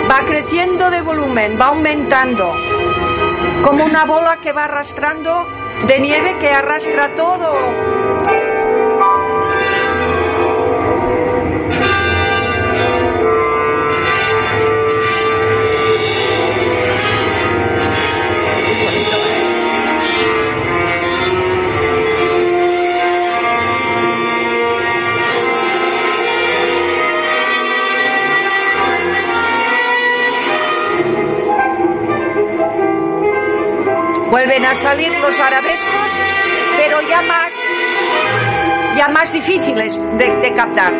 [0.09, 2.53] Va creciendo de volumen, va aumentando,
[3.61, 5.45] como una bola que va arrastrando
[5.85, 7.88] de nieve que arrastra todo
[34.39, 36.11] Vuelven a salir los arabescos,
[36.77, 37.53] pero ya más,
[38.95, 40.93] ya más difíciles de, de captar.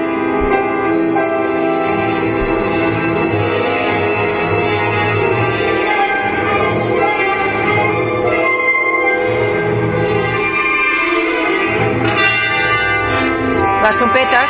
[13.81, 14.49] Las trompetas,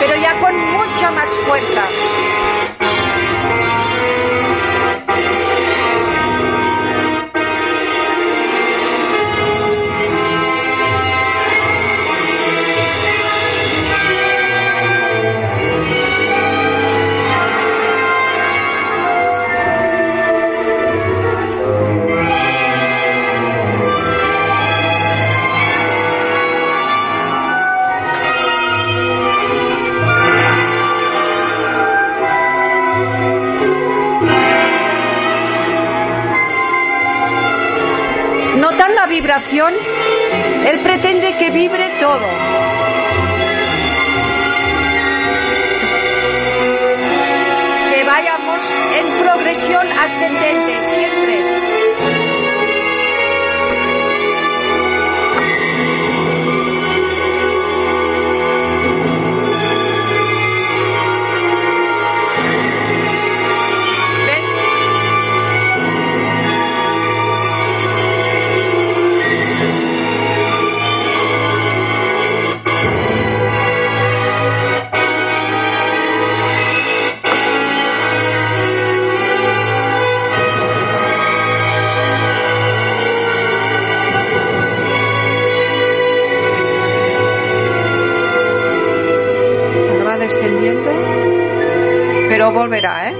[0.00, 2.09] pero ya con mucha más fuerza.
[39.52, 42.24] Él pretende que vibre todo.
[47.92, 51.59] Que vayamos en progresión ascendente, siempre.
[92.52, 93.16] Volverá, ¿eh?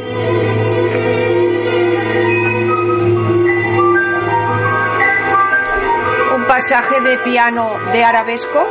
[6.35, 8.67] Un pasaje de piano de arabesco.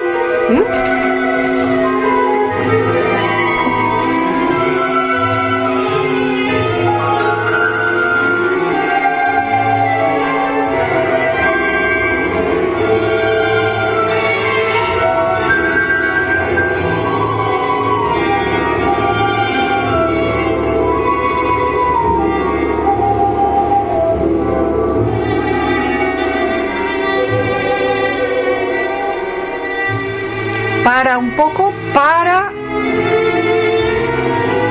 [31.18, 32.51] Un poco para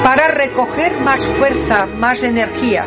[0.03, 2.86] para recoger más fuerza, más energía.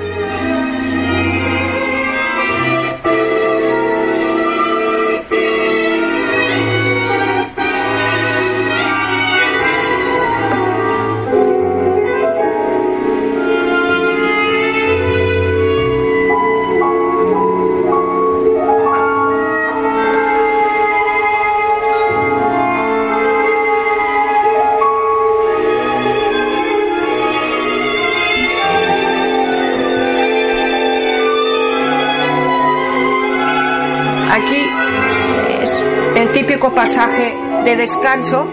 [36.52, 37.34] Típico pasaje
[37.64, 38.46] de descanso.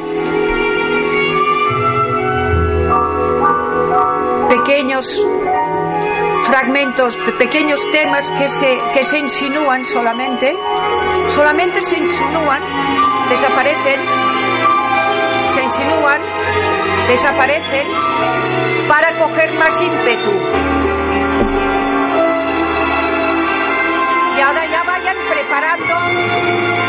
[4.48, 5.26] Pequeños
[6.44, 10.56] fragmentos, pequeños temas que se, que se insinúan solamente,
[11.34, 12.62] solamente se insinúan,
[13.30, 14.00] desaparecen,
[15.48, 16.22] se insinúan,
[17.08, 17.88] desaparecen
[18.86, 20.30] para coger más ímpetu.
[24.36, 26.87] Y ahora ya vayan preparando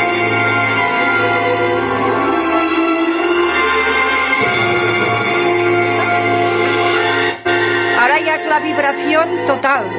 [8.60, 9.90] vibración total.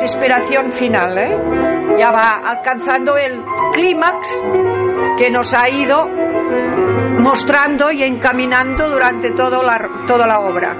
[0.00, 1.36] Desesperación final, ¿eh?
[1.98, 3.42] Ya va alcanzando el
[3.72, 4.28] clímax
[5.16, 6.06] que nos ha ido
[7.18, 10.76] mostrando y encaminando durante todo la, toda la obra.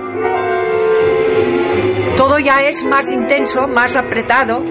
[2.16, 4.62] Todo ya es más intenso, más apretado,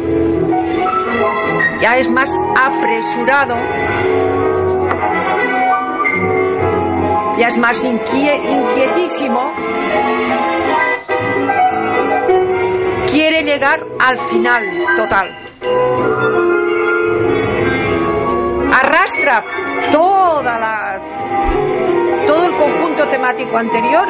[1.82, 3.56] ya es más apresurado,
[7.38, 9.65] ya es más inquietísimo
[13.56, 15.28] llegar al final total.
[18.74, 19.46] Arrastra
[19.92, 24.08] toda la todo el conjunto temático anterior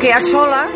[0.00, 0.70] que asola.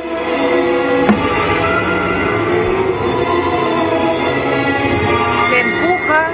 [5.48, 6.32] Que empuja.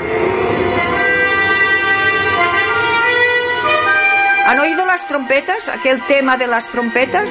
[4.46, 5.68] ¿Han oído las trompetas?
[5.68, 7.30] Aquel tema de las trompetas.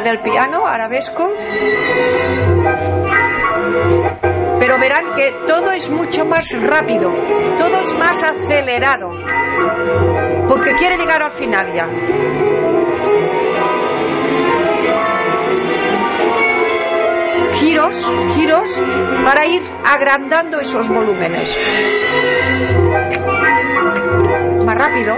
[0.00, 1.30] Del piano arabesco.
[4.58, 7.12] Pero verán que todo es mucho más rápido,
[7.56, 9.10] todo es más acelerado,
[10.48, 11.88] porque quiere llegar al final ya.
[17.58, 18.82] Giros, giros,
[19.24, 21.58] para ir agrandando esos volúmenes.
[24.64, 25.14] Más rápido.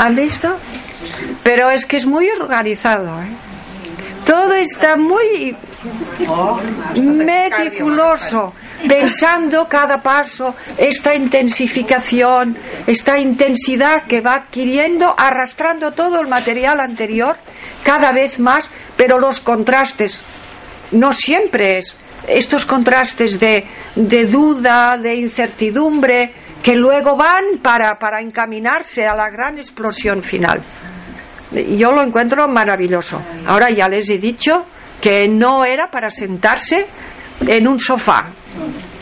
[0.00, 0.56] ¿Han visto?
[1.42, 3.20] Pero es que es muy organizado.
[3.20, 3.28] ¿eh?
[4.24, 5.54] Todo está muy
[7.02, 8.54] meticuloso,
[8.88, 17.36] pensando cada paso, esta intensificación, esta intensidad que va adquiriendo, arrastrando todo el material anterior
[17.84, 20.22] cada vez más, pero los contrastes
[20.92, 21.94] no siempre es
[22.26, 26.32] estos contrastes de, de duda, de incertidumbre,
[26.62, 30.62] que luego van para, para encaminarse a la gran explosión final.
[31.52, 33.20] Yo lo encuentro maravilloso.
[33.46, 34.66] Ahora ya les he dicho
[35.00, 36.86] que no era para sentarse
[37.46, 38.26] en un sofá.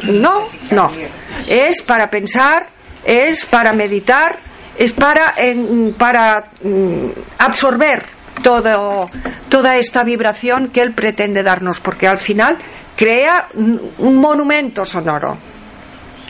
[0.04, 0.90] No, no.
[1.46, 2.68] Es para pensar,
[3.04, 4.38] es para meditar,
[4.78, 5.34] es para,
[5.98, 7.06] para mm,
[7.38, 8.06] absorber
[8.42, 9.09] todo,
[9.48, 12.56] toda esta vibración que él pretende darnos, porque al final
[12.96, 15.36] crea un monumento sonoro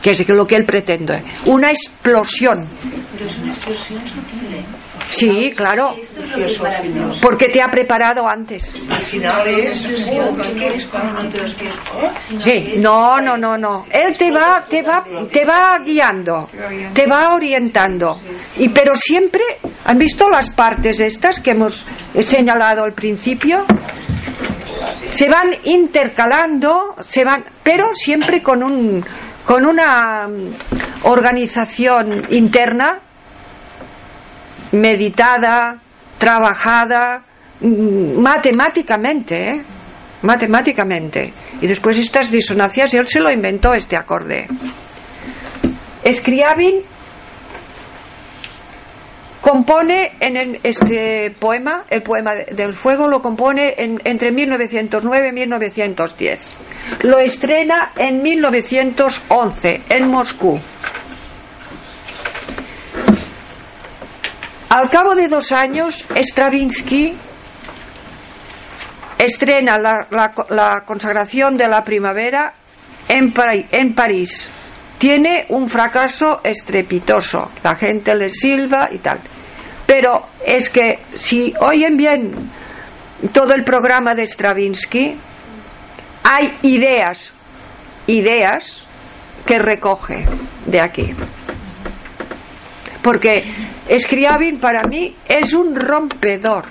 [0.02, 2.68] que es lo que él pretende, una explosión.
[3.12, 4.54] Pero es una explosión sutil.
[4.54, 4.64] ¿eh?
[5.10, 5.96] Sí, claro.
[7.20, 8.74] Porque te ha preparado antes.
[8.90, 9.88] Al final es.
[12.40, 13.86] Sí, no, no, no, no.
[13.90, 16.48] Él te va, te va, te va guiando,
[16.92, 18.20] te va orientando.
[18.58, 19.42] Y pero siempre,
[19.84, 21.86] ¿han visto las partes estas que hemos
[22.20, 23.64] señalado al principio?
[25.08, 29.04] Se van intercalando, se van, pero siempre con un,
[29.48, 30.28] con una
[31.04, 33.00] organización interna
[34.72, 35.80] meditada,
[36.18, 37.22] trabajada
[37.58, 39.62] mm, matemáticamente, ¿eh?
[40.20, 41.32] matemáticamente.
[41.62, 44.46] Y después estas disonancias, él se lo inventó este acorde.
[46.12, 46.82] Scriabin
[49.40, 56.50] compone en este poema, el poema del fuego, lo compone entre 1909 y 1910.
[57.02, 60.58] Lo estrena en 1911 en Moscú.
[64.68, 67.14] Al cabo de dos años, Stravinsky
[69.18, 72.54] estrena la, consagración de la primavera
[73.08, 73.32] en,
[73.72, 74.48] en París.
[74.98, 77.50] Tiene un fracaso estrepitoso.
[77.62, 79.20] La gente le silba y tal.
[79.86, 82.50] Pero es que si oyen bien
[83.32, 85.16] todo el programa de Stravinsky,
[86.24, 87.32] hay ideas,
[88.06, 88.84] ideas
[89.46, 90.26] que recoge
[90.66, 91.14] de aquí.
[93.02, 93.44] Porque
[93.98, 96.64] Scriabin para mí es un rompedor.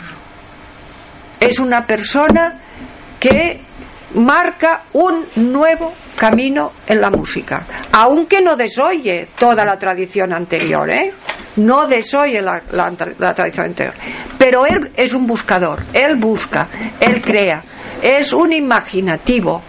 [1.40, 2.60] Es una persona
[3.20, 3.62] que
[4.14, 11.14] marca un nuevo camino en la música, aunque no desoye toda la tradición anterior, ¿eh?
[11.58, 13.94] no desoye la, la, tradición anterior,
[14.38, 16.68] pero él es un buscador, él busca,
[17.00, 17.64] él crea,
[18.02, 19.62] es un imaginativo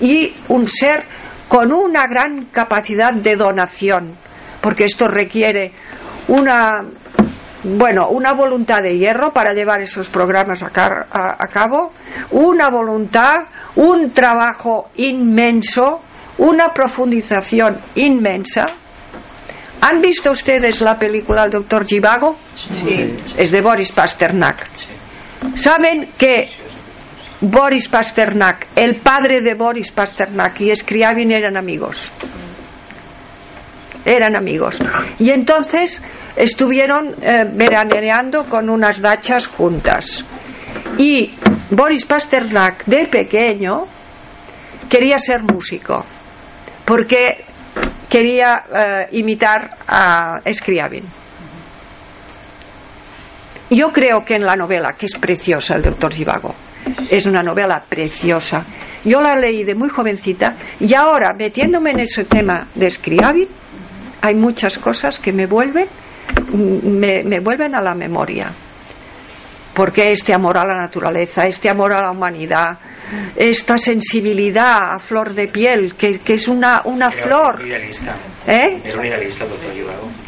[0.00, 1.04] y un ser
[1.46, 4.14] con una gran capacidad de donación,
[4.60, 5.70] porque esto requiere
[6.26, 6.82] una
[7.64, 11.92] bueno, una voluntad de hierro para llevar esos programas a, a, cabo,
[12.32, 13.44] una voluntad,
[13.76, 16.00] un trabajo inmenso,
[16.38, 18.66] una profundización inmensa.
[19.82, 22.36] ¿Han visto ustedes la película El Doctor Givago?
[22.56, 23.16] Sí.
[23.36, 24.66] Es de Boris Pasternak.
[25.54, 26.48] ¿Saben que
[27.40, 32.12] Boris Pasternak, el padre de Boris Pasternak y Scriabin eran amigos?
[34.04, 34.78] Eran amigos.
[35.18, 36.02] Y entonces
[36.36, 40.24] estuvieron eh, veraneando con unas dachas juntas.
[40.98, 41.34] Y
[41.70, 43.86] Boris Pasternak, de pequeño,
[44.88, 46.04] quería ser músico,
[46.84, 47.44] porque
[48.08, 51.04] quería eh, imitar a Scriabin.
[53.70, 56.54] Yo creo que en la novela, que es preciosa, el doctor Zivago,
[57.10, 58.64] es una novela preciosa.
[59.04, 63.48] Yo la leí de muy jovencita y ahora, metiéndome en ese tema de Scriabin,
[64.22, 65.86] hay muchas cosas que me vuelven,
[66.54, 68.50] me, vuelven a la memoria.
[69.74, 72.78] Porque este amor a la naturaleza, este amor a la humanidad,
[73.34, 77.60] esta sensibilidad a flor de piel, que, es una, una flor.
[77.60, 78.14] Un idealista.
[78.46, 78.80] ¿Eh?
[78.84, 79.70] Era un idealista, doctor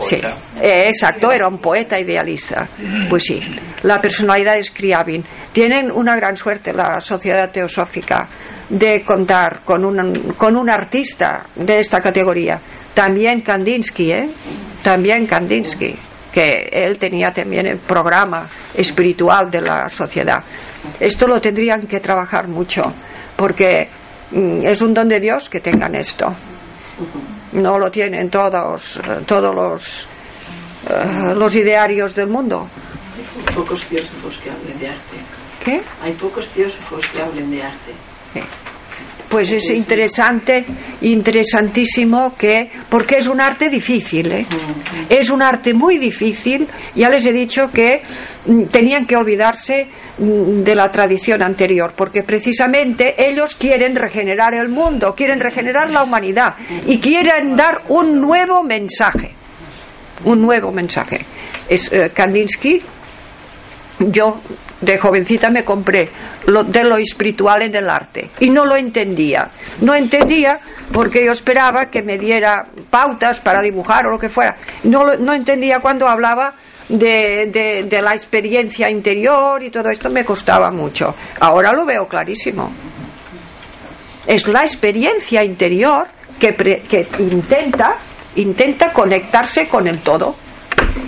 [0.01, 0.17] Sí,
[0.61, 2.67] eh, exacto, era un poeta idealista.
[3.09, 3.39] Pues sí,
[3.83, 5.23] la personalidad de Scriabin.
[5.53, 8.27] Tienen una gran suerte la sociedad teosófica
[8.69, 12.61] de contar con un, con un artista de esta categoría.
[12.95, 14.31] También Kandinsky, ¿eh?
[14.83, 15.97] También Kandinsky,
[16.33, 20.43] que él tenía también el programa espiritual de la sociedad.
[20.99, 22.83] Esto lo tendrían que trabajar mucho,
[23.37, 23.89] porque
[24.31, 26.35] mm, es un don de Dios que tengan esto.
[27.53, 30.07] No lo tienen todos, todos los,
[30.89, 32.69] uh, los idearios del mundo.
[33.49, 35.17] Hay pocos teósofos que hablen de arte.
[35.65, 35.83] ¿Qué?
[36.03, 37.93] Hay pocos teósofos que hablen de arte
[39.35, 40.65] pues es interesante,
[41.01, 44.47] interesantísimo que, porque es un arte difícil, ¿eh?
[45.09, 48.01] es un arte muy difícil, ya les he dicho que
[48.47, 54.69] mm, tenían que olvidarse mm, de la tradición anterior, porque precisamente ellos quieren regenerar el
[54.69, 56.55] mundo, quieren regenerar la humanidad
[56.87, 59.33] y quieren dar un nuevo mensaje,
[60.27, 61.19] un nuevo mensaje.
[61.69, 62.81] Es, eh, Kandinsky
[63.99, 64.41] yo
[64.81, 66.09] de jovencita me compré
[66.47, 69.49] lo, de lo espiritual en el arte y no lo entendía.
[69.81, 70.59] No entendía
[70.93, 74.57] porque yo esperaba que me diera pautas para dibujar o lo que fuera.
[74.83, 76.55] No, no entendía cuando hablaba
[76.89, 81.15] de, de- de la experiencia interior y todo esto me costaba mucho.
[81.41, 82.71] Ahora lo veo clarísimo.
[84.27, 86.07] Es la experiencia interior
[86.39, 87.97] que, pre- que intenta,
[88.37, 90.35] intenta conectarse con el todo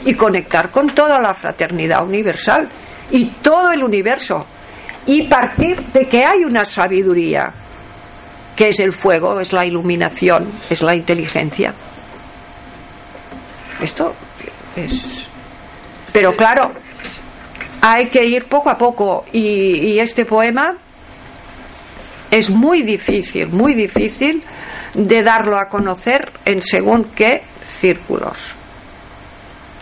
[0.04, 2.68] y conectar con toda la fraternidad universal
[3.10, 4.46] y todo el universo
[5.06, 7.52] y partir de que hay una sabiduría
[8.56, 11.72] que es el fuego, es la iluminación, es la inteligencia.
[13.80, 14.14] Esto
[14.74, 15.28] es...
[16.12, 16.70] Pero claro,
[17.82, 20.76] hay que ir poco a poco y, este poema
[22.30, 24.42] es muy difícil, muy difícil
[24.94, 28.55] de darlo a conocer en según qué círculos.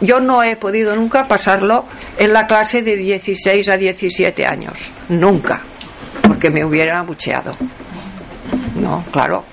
[0.04, 1.86] Yo no he podido nunca pasarlo
[2.18, 4.90] en la clase de 16 a 17 años.
[5.08, 5.62] Nunca.
[6.22, 7.56] Porque me hubiera abucheado.
[8.76, 9.44] No, claro.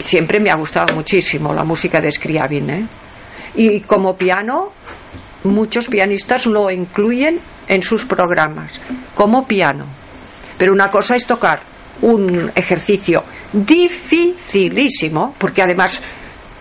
[0.00, 2.70] Siempre me ha gustado muchísimo la música de Scriabin.
[2.70, 2.86] ¿eh?
[3.54, 4.72] Y como piano,
[5.44, 8.80] muchos pianistas lo incluyen en sus programas.
[9.14, 9.84] Como piano.
[10.56, 11.60] Pero una cosa es tocar
[12.00, 16.00] un ejercicio dificilísimo, porque además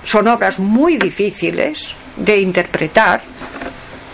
[0.04, 3.22] son obras muy difíciles de interpretar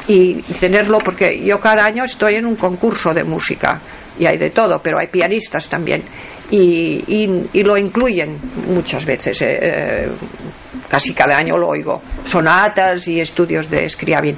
[0.07, 3.79] y tenerlo, porque yo cada año estoy en un concurso de música
[4.17, 6.03] y hay de todo, pero hay pianistas también
[6.51, 8.37] y, y- y lo incluyen
[8.67, 10.09] muchas veces, eh, eh,
[10.89, 14.35] casi cada año lo oigo, sonatas y estudios de Scriabin.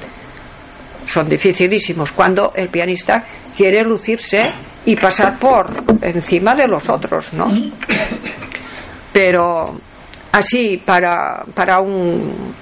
[1.07, 3.23] Son dificilísimos cuando el pianista
[3.55, 4.51] quiere lucirse
[4.85, 7.49] y pasar por encima de los otros, ¿no?
[9.13, 9.79] pero
[10.31, 12.53] así para, para un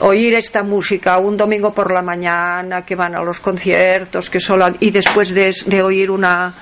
[0.00, 4.66] oír esta música un domingo por la mañana que van a los conciertos que solo
[4.80, 6.52] y después de, de oír una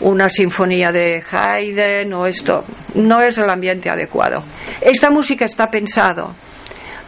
[0.00, 2.64] una sinfonía de Haydn o esto
[2.94, 4.42] no es el ambiente adecuado.
[4.80, 6.34] Esta música está pensado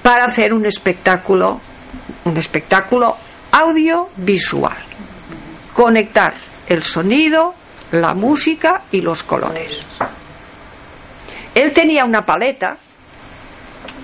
[0.02, 1.60] para hacer un espectáculo
[2.24, 3.16] un espectáculo
[3.50, 4.76] audiovisual.
[5.74, 6.34] Conectar
[6.68, 7.52] el sonido
[7.92, 9.82] la música y los colores
[11.54, 12.76] él tenía una paleta,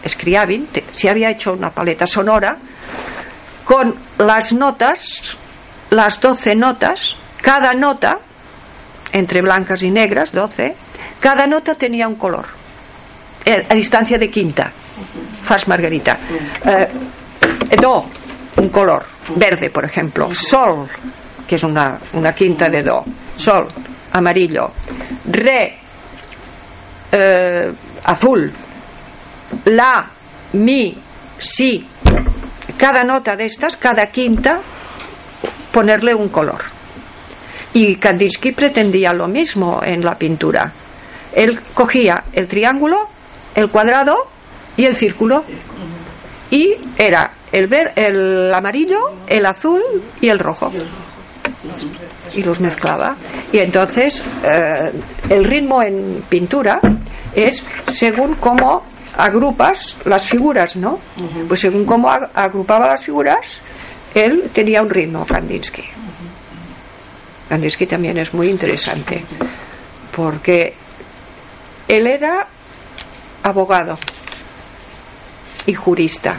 [0.06, 2.56] Scriabin, te- se había hecho una paleta sonora
[3.64, 5.36] con las notas,
[5.90, 8.18] las 12 notas, cada nota,
[9.12, 10.74] entre blancas y negras, 12,
[11.20, 12.46] cada nota tenía un color,
[13.44, 14.72] eh, a distancia de quinta,
[15.42, 16.16] fas margarita.
[16.64, 16.88] Eh,
[17.80, 18.06] do,
[18.56, 19.04] un color,
[19.36, 20.88] verde, por ejemplo, sol,
[21.46, 23.04] que es una, una quinta de do,
[23.36, 23.68] sol,
[24.12, 24.72] amarillo,
[25.26, 25.78] re,
[27.12, 27.72] eh,
[28.04, 28.52] azul,
[29.64, 30.10] la,
[30.52, 30.96] mi,
[31.38, 31.86] si,
[32.76, 34.60] cada nota de estas, cada quinta,
[35.72, 36.62] ponerle un color.
[37.74, 40.72] Y Kandinsky pretendía lo mismo en la pintura.
[41.34, 43.08] Él cogía el triángulo,
[43.54, 44.16] el cuadrado
[44.76, 45.44] y el círculo.
[46.50, 49.82] Y era el, ver, el amarillo, el azul
[50.20, 50.72] y el rojo
[52.34, 53.16] y los mezclaba.
[53.52, 54.92] Y entonces eh,
[55.30, 56.80] el ritmo en pintura
[57.34, 58.84] es según cómo
[59.16, 60.98] agrupas las figuras, ¿no?
[61.48, 63.60] Pues según cómo ag- agrupaba las figuras,
[64.14, 65.84] él tenía un ritmo, Kandinsky.
[67.48, 69.24] Kandinsky también es muy interesante,
[70.14, 70.74] porque
[71.88, 72.46] él era
[73.42, 73.98] abogado
[75.66, 76.38] y jurista.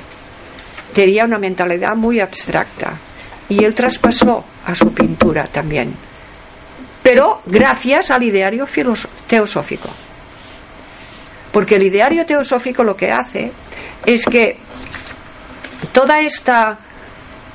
[0.93, 2.93] Tenía una mentalidad muy abstracta
[3.49, 5.93] y él traspasó a su pintura también,
[7.03, 8.65] pero gracias al ideario
[9.27, 9.89] teosófico.
[11.51, 13.51] Porque el ideario teosófico lo que hace
[14.05, 14.57] es que
[15.91, 16.77] toda esta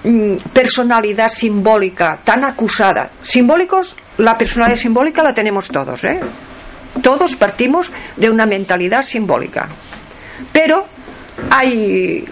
[0.03, 6.21] mm, personalidad simbólica tan acusada, simbólicos, la personalidad simbólica la tenemos todos, ¿eh?
[7.03, 9.69] Todos partimos de una mentalidad simbólica.
[10.53, 10.87] Pero
[11.51, 12.25] hay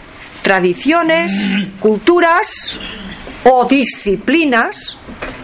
[0.43, 1.33] tradiciones,
[1.81, 2.79] culturas
[3.45, 4.97] o disciplinas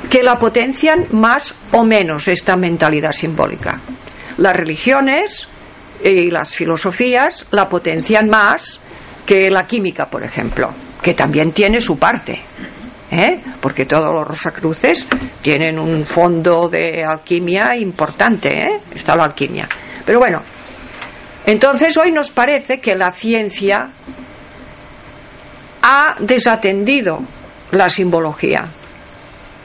[0.08, 3.80] que la potencian más o menos esta mentalidad simbólica.
[4.38, 5.48] Las religiones
[6.02, 8.80] y las filosofías la potencian más
[9.26, 10.72] que la química, por ejemplo,
[11.02, 12.40] que también tiene su parte.
[13.10, 13.40] ¿eh?
[13.60, 15.06] Porque todos los rosacruces
[15.42, 18.80] tienen un fondo de alquimia importante, ¿eh?
[18.94, 19.68] está la alquimia.
[20.04, 20.42] Pero bueno,
[21.44, 23.90] entonces hoy nos parece que la ciencia
[25.82, 27.20] ha desatendido
[27.72, 28.66] la simbología.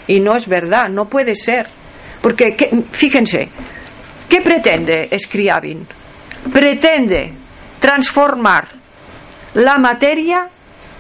[0.08, 1.68] Y no es verdad, no puede ser.
[2.22, 3.50] Porque, ¿qué- fíjense,
[4.30, 5.86] ¿qué pretende Scriabin?
[6.52, 7.34] Pretende
[7.80, 8.68] transformar
[9.56, 10.48] la materia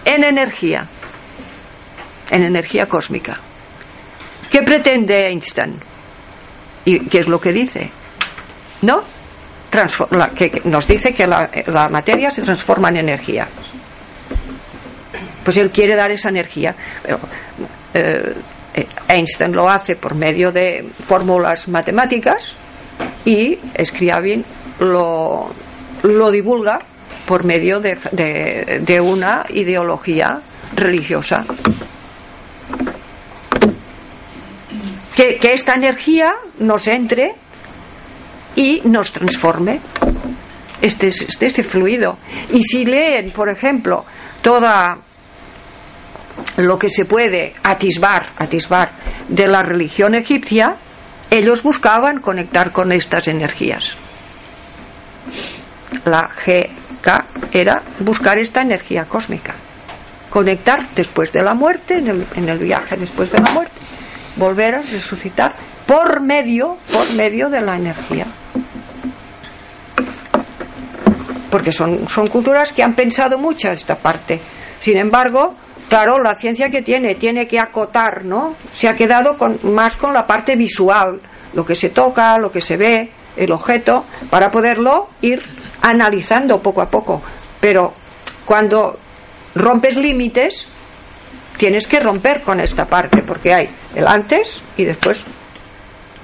[0.06, 0.88] en energía.
[2.32, 3.38] en energía cósmica.
[4.49, 5.76] ¿Qué pretende Einstein?
[6.86, 7.89] ¿Y qué es lo que dice?
[8.82, 9.04] ¿No?
[9.72, 13.47] Transfo- la- que, nos dice que la materia se transforma en energía.
[15.43, 16.75] Pues él quiere dar esa energía.
[17.93, 18.33] Eh,
[18.75, 22.55] eh, Einstein lo hace por medio de fórmulas matemáticas
[23.25, 24.43] y Scriabin
[24.79, 25.51] lo,
[26.03, 26.79] lo divulga
[27.25, 30.41] por medio de, de- una ideología
[30.75, 31.45] religiosa.
[35.15, 37.33] Que, que esta energía nos entre
[38.55, 39.79] y nos transforme.
[40.81, 42.17] Este es este, este fluido.
[42.51, 44.05] Y si leen, por ejemplo,
[44.41, 44.97] toda
[46.57, 48.91] lo que se puede atisbar, atisbar
[49.27, 50.75] de la religión egipcia,
[51.29, 53.95] ellos buscaban conectar con estas energías.
[56.05, 59.55] La GK era buscar esta energía cósmica,
[60.29, 63.73] conectar después de la muerte, en el, en el viaje después de la muerte,
[64.36, 65.53] volver a resucitar
[65.86, 68.25] por medio, por medio de la energía.
[71.49, 74.39] Porque son, son culturas que han pensado mucho esta parte.
[74.79, 75.55] Sin embargo,
[75.89, 78.55] claro, la ciencia que tiene, tiene que acotar, ¿no?
[78.71, 81.19] Se ha quedado con, más con la parte visual,
[81.53, 85.41] lo que se toca, lo que se ve, el objeto, para poderlo ir
[85.81, 87.21] analizando poco a poco.
[87.59, 87.93] Pero
[88.45, 88.97] cuando
[89.55, 90.67] rompes límites,
[91.57, 95.23] tienes que romper con esta parte, porque hay el antes y después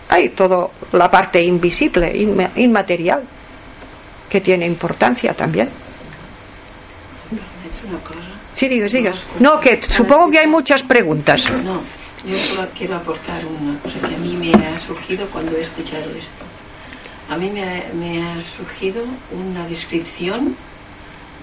[0.09, 3.23] hay toda la parte invisible, inma- inmaterial,
[4.29, 5.69] que tiene importancia también.
[7.87, 8.28] Una cosa.
[8.59, 9.17] Sí, digas, digas.
[9.39, 11.49] No, que supongo que hay muchas preguntas.
[11.63, 11.81] No,
[12.29, 16.03] yo solo quiero aportar una cosa que a mí me ha surgido cuando he escuchado
[16.11, 16.43] esto.
[17.29, 19.01] A mí me ha, me ha surgido
[19.31, 20.57] una descripción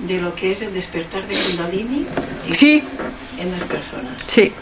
[0.06, 2.06] de lo que es el despertar de Kundalini
[2.48, 2.82] en- Sí,
[3.38, 4.12] en las personas.
[4.28, 4.52] sí,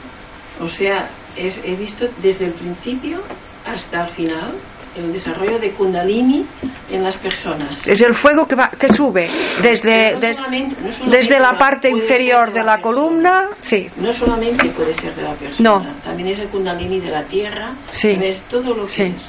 [0.60, 3.20] O sea, es- he visto desde el principio
[3.66, 4.54] hasta el final
[4.96, 6.44] el desarrollo de Kundalini
[6.90, 7.86] en las personas.
[7.86, 9.28] es el fuego que, va, que sube
[9.62, 13.88] desde, No des- solamente- no solamente desde la parte inferior de de la columna, sí,
[13.96, 15.92] No solamente puede ser de la persona, No.
[16.04, 18.10] también es el Kundalini de la tierra, Sí.
[18.12, 19.02] también es todo lo que Sí.
[19.02, 19.24] es.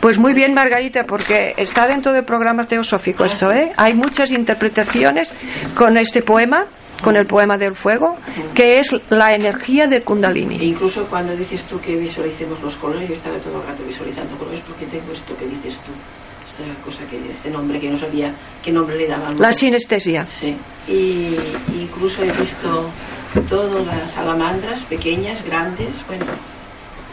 [0.00, 3.72] Pues muy bien, Margarita, porque está dentro del programa teosófico esto, ¿eh?
[3.76, 5.30] Hay muchas interpretaciones
[5.74, 6.64] con este poema,
[7.02, 8.16] con el poema del fuego,
[8.54, 10.56] que es la energía de E Kundalini.
[10.64, 14.60] incluso cuando dices tú que visualicemos los colores, yo estaba todo el rato visualizando colores
[14.66, 15.92] porque tengo esto que dices tú,
[16.50, 18.32] esta cosa que, este nombre que no sabía
[18.62, 19.38] qué nombre le daban.
[19.40, 20.26] La sinestesia.
[20.40, 20.56] Sí.
[20.88, 21.36] Y
[21.80, 22.90] incluso he visto
[23.48, 26.26] todas las salamandras, pequeñas, grandes, bueno,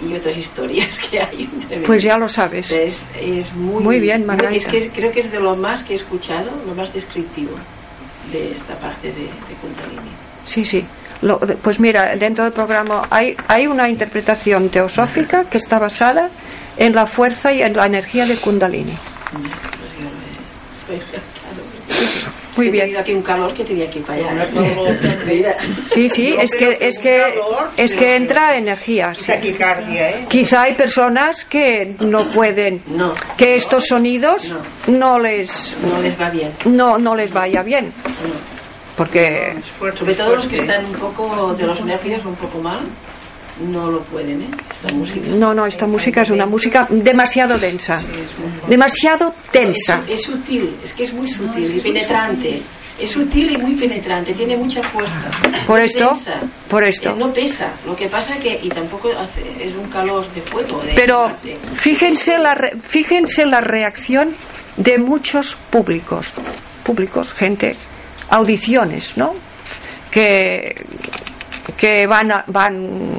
[0.07, 1.49] y otras historias que hay.
[1.61, 2.69] entre Pues ya lo sabes.
[2.71, 4.69] Es, es muy, Muy bien, Es Margarita.
[4.71, 7.51] que es- creo que es de lo más que he escuchado, lo más descriptivo
[8.31, 10.11] de esta parte de, de Kundalini.
[10.45, 10.85] Sí, sí.
[11.21, 16.29] Lo- pues mira, dentro del programa hay, hay una interpretación teosófica que está basada
[16.77, 18.93] en la fuerza y en la energía de Kundalini.
[19.31, 19.43] Pues
[19.97, 20.03] yo
[20.87, 22.36] lo he- claro.
[22.57, 22.97] Muy bien.
[22.97, 24.47] aquí un calor que tenía que ir para allá.
[25.91, 28.11] Sí, sí, es que que es que calor, es que sí.
[28.11, 29.13] entra energía.
[29.13, 29.31] sí.
[29.31, 30.25] ¿eh?
[30.27, 33.13] Quizá hay personas que no pueden, No.
[33.37, 34.55] que estos sonidos
[34.87, 36.51] no les No les va bien.
[36.65, 37.93] no no les vaya bien,
[38.95, 39.53] porque
[39.95, 42.79] Sobre todo los que están un poco de los nervios un poco mal,
[43.59, 44.47] no lo pueden, ¿eh?
[44.71, 45.27] Esta música.
[45.29, 48.01] no no esta música es una música demasiado densa,
[48.67, 50.03] demasiado tensa.
[50.07, 52.61] Es, es sutil, es que es muy sutil y penetrante.
[52.99, 55.29] Es sutil y muy penetrante, tiene mucha fuerza.
[55.67, 56.39] Por Es esto, densa.
[56.67, 57.11] por esto.
[57.11, 60.79] Eh, No pesa, lo que pasa que, y tampoco hace, es un calor de fuego.
[60.81, 61.27] De Pero
[61.75, 64.33] fíjense la re- fíjense la reacción
[64.77, 66.33] de muchos públicos,
[66.83, 67.75] públicos, gente,
[68.29, 69.35] audiciones, ¿no?
[70.09, 70.75] Que
[71.77, 73.11] que van a- van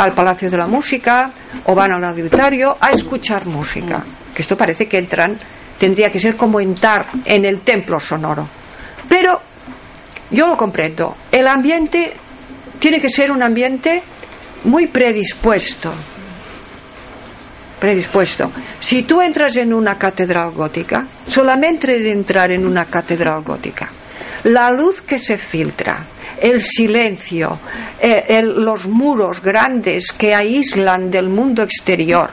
[0.00, 1.30] al Palacio de la Música
[1.64, 4.02] o van al auditorio a escuchar música.
[4.34, 5.38] Que esto parece que entran,
[5.78, 8.46] tendría que ser como entrar en el templo sonoro.
[9.08, 9.40] Pero
[10.30, 11.16] yo lo comprendo.
[11.30, 12.14] El ambiente
[12.78, 14.02] tiene que ser un ambiente
[14.64, 15.92] muy predispuesto.
[17.78, 18.50] Predispuesto.
[18.78, 23.90] Si tú entras en una catedral gótica, solamente de entrar en una catedral gótica,
[24.44, 26.04] la luz que se filtra,
[26.40, 27.58] el silencio,
[28.00, 32.30] eh, los muros grandes que aíslan del mundo exterior,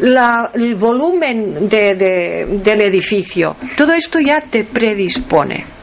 [0.00, 5.75] el volumen de- de- del edificio, todo esto ya te predispone.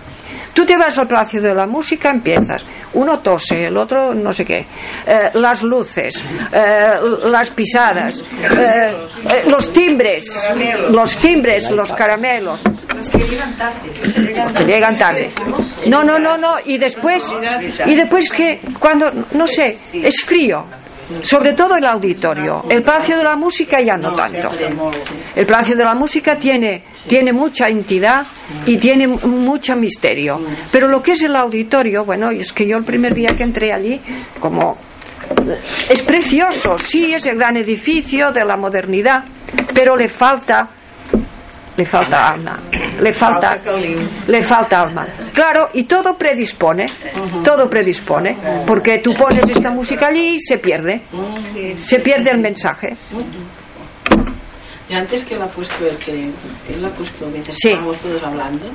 [0.54, 2.64] Tú te vas al Palacio de la Música, empiezas.
[2.94, 4.68] Uno tose, el otro no sé qué.
[5.06, 10.48] Eh, las luces, eh, las pisadas, eh, los timbres,
[10.90, 12.62] los timbres, los caramelos.
[12.96, 13.92] Los que llegan tarde.
[14.36, 15.32] Los que llegan tarde.
[15.88, 16.58] No, no, no, no.
[16.64, 17.34] Y después,
[17.86, 20.64] y después que cuando, no sé, es frío.
[21.22, 22.66] Sobre todo el auditorio.
[22.70, 24.50] El Palacio de la Música ya no tanto.
[25.36, 28.26] El Palacio de la Música tiene, tiene mucha entidad
[28.66, 30.40] y tiene m- mucho misterio.
[30.72, 33.72] Pero lo que es el auditorio, bueno, es que yo el primer día que entré
[33.74, 34.00] allí,
[34.40, 34.78] como
[35.90, 39.24] es precioso, sí, es el gran edificio de la modernidad,
[39.74, 40.70] pero le falta
[41.76, 42.60] le falta alma,
[43.02, 43.52] le falta,
[44.28, 45.08] le falta alma.
[45.34, 46.86] Claro, y todo predispone,
[47.44, 51.02] todo predispone, porque tú pones esta música allí y se pierde,
[51.76, 52.96] se pierde el mensaje.
[54.90, 57.70] Y antes que él ha puesto el que él ha puesto mientras Sí.
[57.70, 58.66] estábamos todos hablando,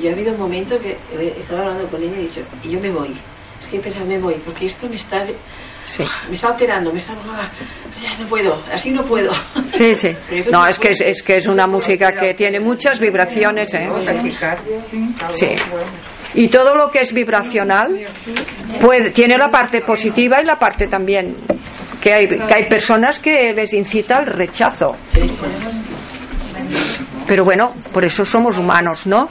[0.00, 2.70] y ha habido un momento que eh, estaba hablando con ella y he dicho, y
[2.70, 3.14] yo me voy.
[3.60, 5.24] Es que he pensado, me voy, porque esto me está
[5.84, 7.48] Sí, me está alterando, me está ah,
[8.18, 9.32] no puedo, así no puedo.
[9.72, 10.08] sí, sí.
[10.50, 13.88] No, es que es, es que es una música que tiene muchas vibraciones, ¿eh?
[15.32, 15.48] Sí.
[16.34, 17.98] Y todo lo que es vibracional
[18.80, 21.34] puede, tiene la parte positiva y la parte también
[22.00, 24.96] que hay, que hay personas que les incita al rechazo.
[27.30, 29.28] Pero bueno, por eso somos humanos, ¿no?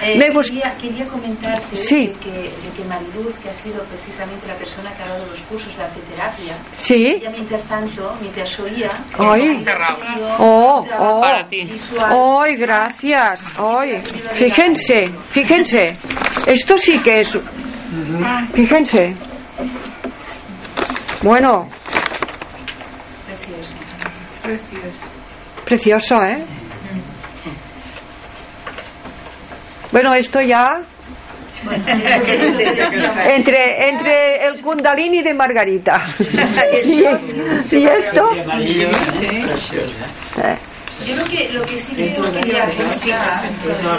[0.00, 2.06] Eh, Me gust- quería, quería comentarte Sí.
[2.06, 5.40] de, que, de que Mariluz, que ha sido precisamente la persona que ha dado los
[5.40, 7.06] cursos de arteterapia, Sí.
[7.20, 9.48] ella mientras tanto, mientras oía, Ay.
[9.48, 9.96] ella
[10.38, 11.20] Oh, oh.
[11.22, 11.64] Para ti.
[11.64, 12.12] visual.
[12.44, 13.40] ¡Ay, gracias!
[13.58, 14.00] ¡Ay!
[14.34, 15.96] Fíjense, fíjense.
[16.46, 17.36] Esto sí que es.
[18.54, 19.16] Fíjense.
[21.20, 21.68] Bueno,
[24.40, 25.00] Precioso.
[25.64, 26.44] precioso, ¿eh?
[29.94, 30.82] Bueno, esto ya.
[33.26, 36.02] Entre, entre el Kundalini de Margarita.
[36.84, 38.28] y, y esto.
[41.06, 42.64] Yo lo que, lo que sí que os quería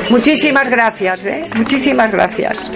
[0.10, 1.46] muchísimas gracias, ¿eh?
[1.56, 2.70] Muchísimas gracias.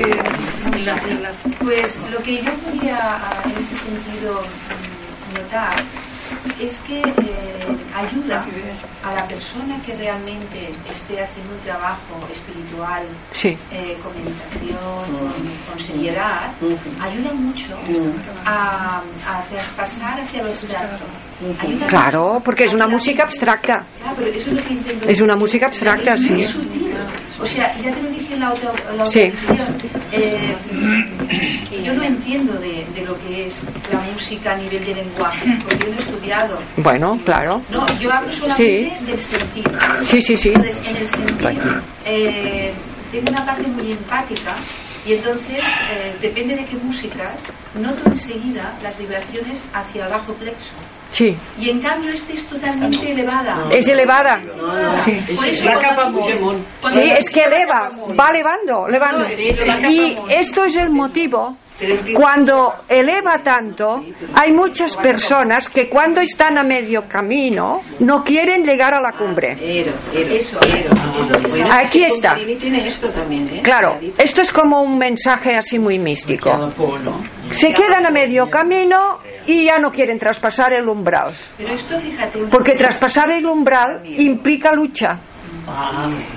[1.60, 5.74] pues lo que yo podía ah, en ese sentido mm, notar
[6.60, 8.46] es que eh, ayuda
[9.04, 13.58] a la persona que realmente esté haciendo un trabajo espiritual Sí.
[13.72, 15.34] eh, con meditación, con,
[15.70, 16.52] con seriedad,
[17.02, 17.78] ayuda mucho
[18.46, 21.06] a, a traspasar hacia lo abstracto.
[21.60, 23.86] Ayuda Claro, porque es una música abstracta.
[24.02, 26.48] Claro, pero eso es lo que intento Es una música abstracta, es muy sí.
[26.48, 26.94] sutil.
[27.42, 29.32] O sea, ya te lo dije en la otra, la otra Sí.
[30.12, 30.56] eh,
[31.86, 35.78] yo no entiendo de, de lo que es la música a nivel de lenguaje, porque
[35.88, 36.04] yo no he
[36.78, 37.62] Bueno, claro.
[37.70, 39.72] No, yo hablo solamente del sentido.
[40.02, 40.50] Sí, sí, sí.
[40.50, 42.74] Entonces, en el sentido, eh,
[43.12, 44.56] tengo una parte muy empática
[45.06, 45.60] y entonces,
[45.92, 47.36] eh, depende de qué músicas,
[47.76, 50.72] noto enseguida las vibraciones hacia el bajo plexo.
[51.12, 51.36] Sí.
[51.60, 53.64] Y en cambio, este es totalmente elevada.
[53.72, 54.40] Es elevada.
[55.04, 55.20] Sí.
[55.36, 56.64] Por eso la cuando- capa Puigdemont.
[56.82, 59.26] cuando- Sí, es que eleva, va elevando, elevando.
[59.90, 61.58] Y esto es el motivo.
[62.14, 64.04] Cuando eleva tanto,
[64.36, 69.58] hay muchas personas que cuando están a medio camino no quieren llegar a la cumbre.
[71.72, 72.38] Aquí está.
[72.38, 73.62] ¿eh?
[73.64, 76.72] Claro, esto es como un mensaje así muy místico.
[77.50, 81.34] Se quedan a medio camino y ya no quieren traspasar el umbral.
[82.52, 85.18] Porque traspasar el umbral implica lucha.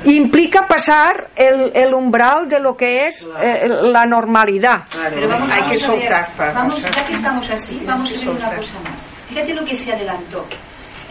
[0.04, 4.84] Implica pasar el, el umbral de lo que es eh, la normalidad.
[4.90, 8.56] Pero vamos, Hay que vamos soltar vamos, ya que estamos así, vamos a ver una
[8.56, 9.06] cosa más.
[9.28, 10.44] Fíjate lo que se adelantó.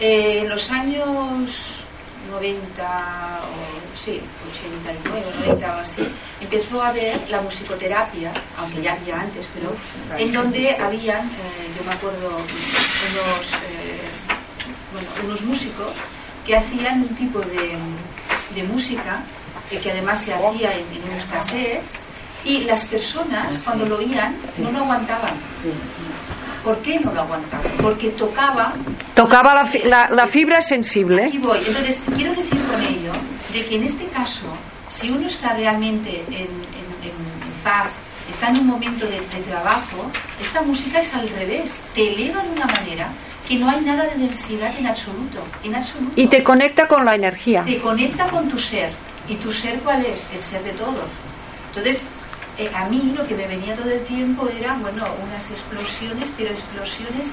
[0.00, 1.82] Eh, en los años
[2.30, 4.20] 90, o, sí,
[4.64, 6.02] 89, 90 o así,
[6.40, 9.74] empezó a haber la musicoterapia, aunque ya había antes, pero
[10.18, 14.00] en donde habían, eh, yo me acuerdo, unos, eh,
[14.92, 15.94] bueno, unos músicos
[16.46, 17.76] que hacían un tipo de,
[18.54, 19.20] de música
[19.70, 21.92] eh, que además se hacía en, en unos cassettes
[22.44, 25.34] y las personas cuando lo oían no lo aguantaban.
[26.64, 27.66] ¿Por qué no lo aguantaban?
[27.80, 28.72] Porque tocaba
[29.14, 31.28] Tocaba la, fi- la- la fibra sensible.
[31.32, 31.58] y voy.
[31.66, 33.12] Entonces, quiero decir con ello
[33.52, 34.46] de que en este caso,
[34.88, 37.90] si uno está realmente en, en- en- en paz,
[38.30, 41.70] está en un momento de, de trabajo, esta música es al revés.
[41.94, 43.08] Te eleva de una manera
[43.52, 45.40] que no hay nada de densidad en absoluto.
[45.62, 46.12] En absoluto.
[46.16, 47.62] Y te conecta con la energía.
[47.64, 48.90] te conecta con tu ser.
[49.28, 50.26] ¿Y tu ser cuál es?
[50.34, 51.04] El ser de todos.
[51.68, 52.00] Entonces,
[52.58, 56.50] eh, a mí lo que me venía todo el tiempo era, bueno, unas explosiones, pero
[56.50, 57.28] explosiones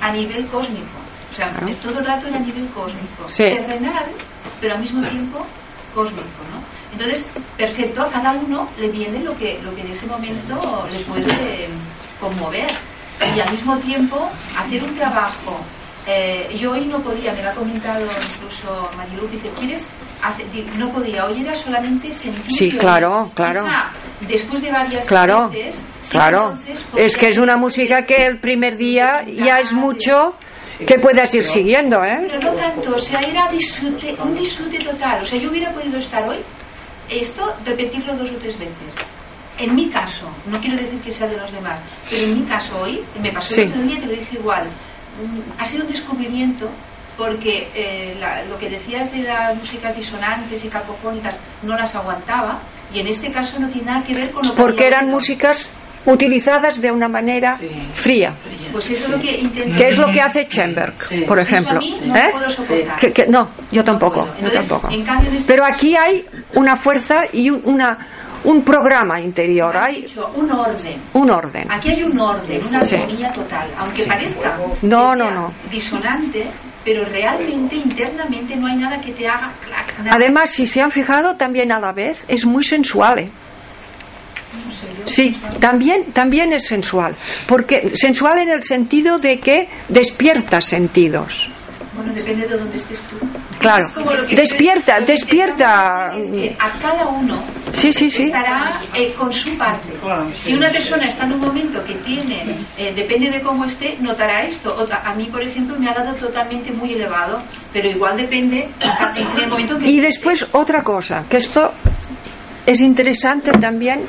[0.00, 0.98] a nivel cósmico.
[1.30, 1.72] O sea, Claro.
[1.82, 3.28] todo el rato era a nivel cósmico.
[3.28, 3.44] Sí.
[3.44, 4.06] Terrenal,
[4.60, 5.46] pero al mismo tiempo
[5.94, 6.60] cósmico, ¿no?
[6.92, 7.24] Entonces,
[7.56, 11.68] perfecto, a cada uno le viene lo que, lo que en ese momento le puede
[12.20, 12.70] conmover.
[13.36, 15.60] Y al mismo tiempo, hacer un trabajo.
[16.06, 19.86] Eh, yo hoy no podía, me lo ha comentado incluso Mariluz, dice, ¿quieres
[20.76, 22.52] no podía, hoy era solamente sentir.
[22.52, 23.64] Sí, claro, claro.
[24.20, 26.54] después de varias claro, veces, claro.
[26.96, 30.34] es que es una música que el primer día ya es mucho
[30.86, 32.26] que puedas ir siguiendo, ¿eh?
[32.26, 35.22] Pero no tanto, o sea, era disfrute, un disfrute total.
[35.22, 36.38] O sea, yo hubiera podido estar hoy,
[37.08, 38.94] esto, repetirlo dos o tres veces.
[39.60, 42.78] En mi caso, no quiero decir que sea de los demás, pero en mi caso
[42.78, 46.70] hoy, me pasó el otro día, te lo dije igual, mm, ha sido un descubrimiento
[47.18, 52.58] porque eh, lo que decías de las músicas disonantes y cacofónicas no las aguantaba
[52.94, 55.68] y en este caso no tiene nada que ver con lo que porque eran músicas
[56.06, 57.58] utilizadas de una manera
[57.92, 58.34] fría.
[58.72, 60.94] Pues eso es lo que ¿Qué es lo que hace Chamberg,
[61.26, 61.80] por ejemplo?
[62.04, 62.30] no, ¿Eh?
[62.32, 64.26] puedo no, yo tampoco.
[64.40, 64.88] yo tampoco.
[64.88, 66.24] Este Pero aquí hay
[66.54, 67.98] una fuerza y una
[68.44, 69.76] un programa interior.
[69.76, 71.00] Hay un orden.
[71.12, 71.66] Un orden.
[71.70, 73.70] Aquí hay un orden, una armonía total.
[73.78, 75.52] Aunque parezca no, no, no.
[75.70, 76.46] disonante,
[76.84, 79.52] pero realmente internamente no hay nada que te haga
[80.10, 83.18] Además, si se han fijado, también a la vez es muy sensual.
[83.18, 83.30] ¿eh?
[85.06, 91.50] Sí, también, también es sensual, porque sensual en el sentido de que despierta sentidos.
[91.94, 93.16] Bueno, depende de dónde estés tú.
[93.58, 93.86] Claro,
[94.30, 96.06] despierta, despierta.
[96.06, 97.42] a cada uno
[97.74, 98.22] sí, sí, sí.
[98.24, 99.92] estará eh, con su parte.
[100.38, 102.42] Si una persona está en un momento que tiene,
[102.78, 104.88] eh, depende de cómo esté, notará esto.
[104.90, 107.42] a mí, por ejemplo, me ha dado totalmente muy elevado,
[107.72, 108.68] pero igual depende
[109.36, 109.90] del momento que.
[109.90, 111.72] Y después otra cosa, que esto
[112.64, 114.06] es interesante también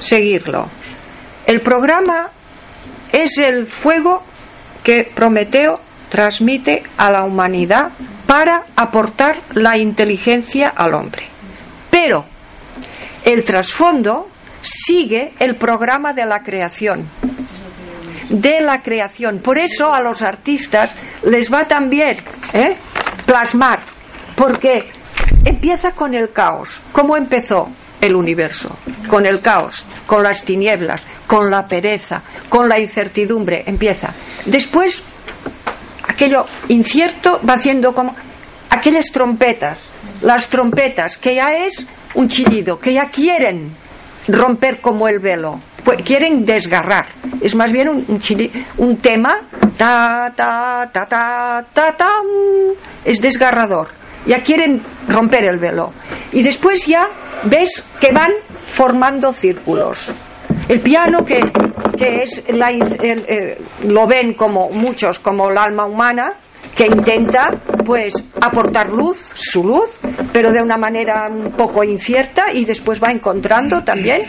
[0.00, 0.68] seguirlo.
[1.46, 2.30] El programa
[3.12, 4.22] es el fuego
[4.82, 7.92] que Prometeo transmite a la humanidad
[8.26, 11.24] para aportar la inteligencia al hombre.
[11.90, 12.24] Pero
[13.24, 14.28] el trasfondo
[14.62, 17.08] sigue el programa de la creación.
[18.28, 19.40] De la creación.
[19.40, 20.94] Por eso a los artistas
[21.24, 22.16] les va también
[22.52, 22.76] ¿eh?
[23.26, 23.80] plasmar.
[24.36, 24.84] Porque
[25.44, 26.80] empieza con el caos.
[26.92, 27.68] ¿Cómo empezó?
[28.00, 28.76] El universo,
[29.08, 34.14] con el caos, con las tinieblas, con la pereza, con la incertidumbre, empieza.
[34.46, 35.02] Después
[36.06, 38.14] aquello incierto va haciendo como
[38.70, 39.88] aquellas trompetas,
[40.22, 43.72] las trompetas, que ya es un chillido, que ya quieren
[44.28, 47.06] romper como el velo, pues quieren desgarrar.
[47.40, 48.20] Es más bien un, un,
[48.76, 49.40] un tema,
[49.76, 52.10] ta, ta, ta, ta, ta, ta,
[53.04, 53.99] es desgarrador.
[54.26, 55.92] Ya quieren romper el velo.
[56.32, 57.08] Y después ya
[57.44, 58.32] ves que van
[58.66, 60.12] formando círculos.
[60.68, 61.40] El piano que
[62.00, 66.32] que es la, eh, lo ven como muchos como el alma humana
[66.74, 67.50] que intenta
[67.84, 69.98] pues aportar luz, su luz,
[70.32, 74.22] pero de una manera un poco incierta y después va encontrando también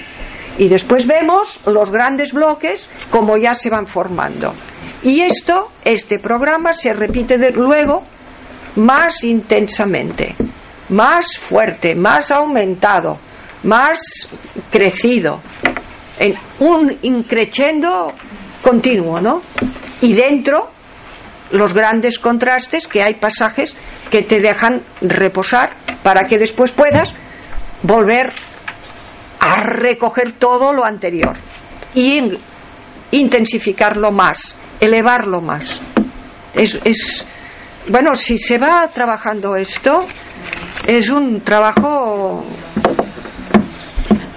[0.57, 4.53] y después vemos los grandes bloques como ya se van formando.
[5.03, 8.03] Y esto, este programa se repite luego
[8.75, 10.35] más intensamente,
[10.89, 13.17] más fuerte, más aumentado,
[13.63, 13.99] más
[14.69, 15.41] crecido
[16.19, 18.13] en un increchendo
[18.61, 19.41] continuo, ¿no?
[20.01, 20.69] Y dentro
[21.51, 23.75] los grandes contrastes que hay pasajes
[24.09, 27.13] que te dejan reposar para que después puedas
[27.83, 28.31] volver
[29.39, 31.35] a recoger todo lo anterior
[31.95, 32.37] y
[33.11, 35.81] intensificarlo más, elevarlo más.
[36.53, 37.25] Es, es,
[37.89, 40.05] bueno, si se va trabajando esto,
[40.87, 42.45] es un trabajo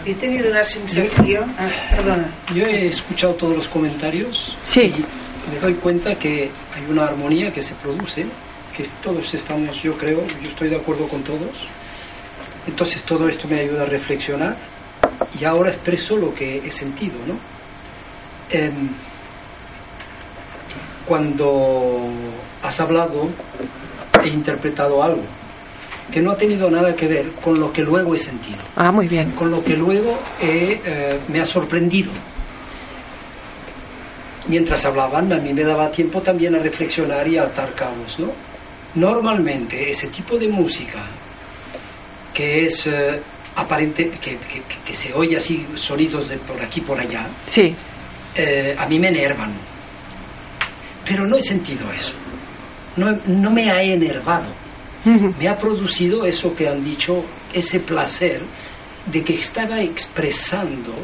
[0.05, 1.55] he tenido una sensación.
[1.59, 2.31] Ah, perdona.
[2.55, 4.57] Yo he escuchado todos los comentarios.
[4.65, 4.93] Sí.
[4.95, 8.27] Y me doy cuenta que hay una armonía que se produce,
[8.77, 11.69] que todos estamos, yo creo, yo estoy de acuerdo con todos.
[12.67, 14.57] Entonces todo esto me ayuda a reflexionar
[15.39, 17.35] y ahora expreso lo que he sentido, ¿no?
[18.51, 18.89] Em,
[21.07, 22.01] cuando
[22.65, 23.29] has hablado,
[24.25, 25.23] he interpretado algo
[26.11, 28.59] que no ha tenido nada que ver con lo que luego he sentido.
[28.77, 29.33] Ah, muy bien.
[29.33, 32.11] Con lo que luego eh, me ha sorprendido.
[34.47, 38.31] Mientras hablaban, a mí me daba tiempo también a reflexionar y a atar cabos, ¿no?
[38.95, 41.03] Normalmente ese tipo de música
[42.33, 43.21] que es eh,
[43.57, 44.39] aparente, que,
[44.85, 47.75] que, se oye así sonidos de por aquí por allá, sí.
[48.35, 49.53] Eh, a mí me enervan.
[51.05, 52.13] Pero no he sentido eso.
[52.97, 54.47] No, no me ha enervado
[55.05, 57.23] me ha producido eso que han dicho,
[57.53, 58.41] ese placer
[59.07, 60.95] de que estaba expresando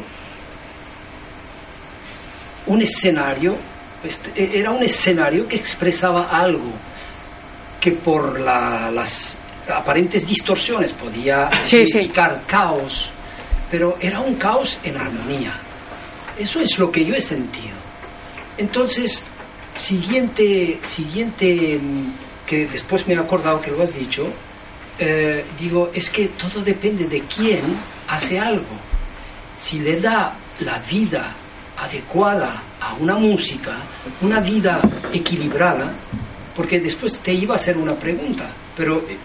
[2.65, 3.55] un escenario,
[4.03, 6.71] este, e, era un escenario que expresaba algo
[7.79, 9.35] que por la, las,
[9.71, 11.91] aparentes distorsiones, podía Sí, sí.
[11.91, 13.07] significar caos,
[13.69, 15.53] pero era un caos en armonía.
[16.37, 17.75] Eso es lo que yo he sentido.
[18.57, 19.23] Entonces,
[19.81, 24.27] siguiente, siguiente, mm, que después me he acordado que lo has dicho,
[24.99, 27.61] eh, digo, es que todo depende de quién
[28.07, 28.75] hace algo.
[29.59, 31.33] Si le da la vida
[31.77, 33.77] adecuada a una música,
[34.21, 34.79] una vida
[35.11, 35.91] equilibrada,
[36.55, 38.47] porque después te iba a hacer una pregunta,
[38.77, 39.17] pero eh,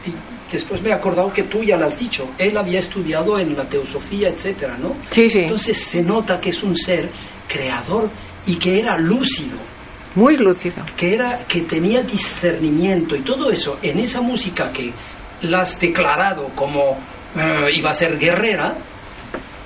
[0.51, 3.65] después me he acordado que tú ya lo has dicho, él había estudiado en la
[3.65, 4.97] teosofía, etcétera, ¿no?
[5.11, 5.41] Sí, sí.
[5.41, 7.11] Entonces se nota que es un ser
[7.47, 8.09] creador
[8.47, 9.59] y que era lúcido,
[10.17, 10.83] Muy lúcido.
[10.97, 14.91] que era que tenía discernimiento y todo eso en esa música que
[15.43, 16.99] la has declarado como
[17.39, 18.75] eh, iba a ser guerrera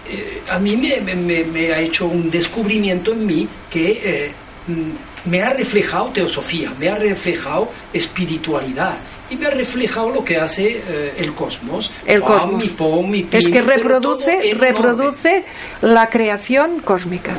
[0.08, 4.32] eh, a mí me, me- me- ha hecho un descubrimiento en mí que eh,
[4.66, 8.96] mm, me ha reflejado teosofía, me ha reflejado espiritualidad
[9.30, 11.92] y me ha reflejado lo que hace eh, el cosmos.
[12.06, 12.68] El cosmos.
[12.70, 15.44] pom, Es que reproduce, reproduce
[15.82, 17.34] la creación cósmica.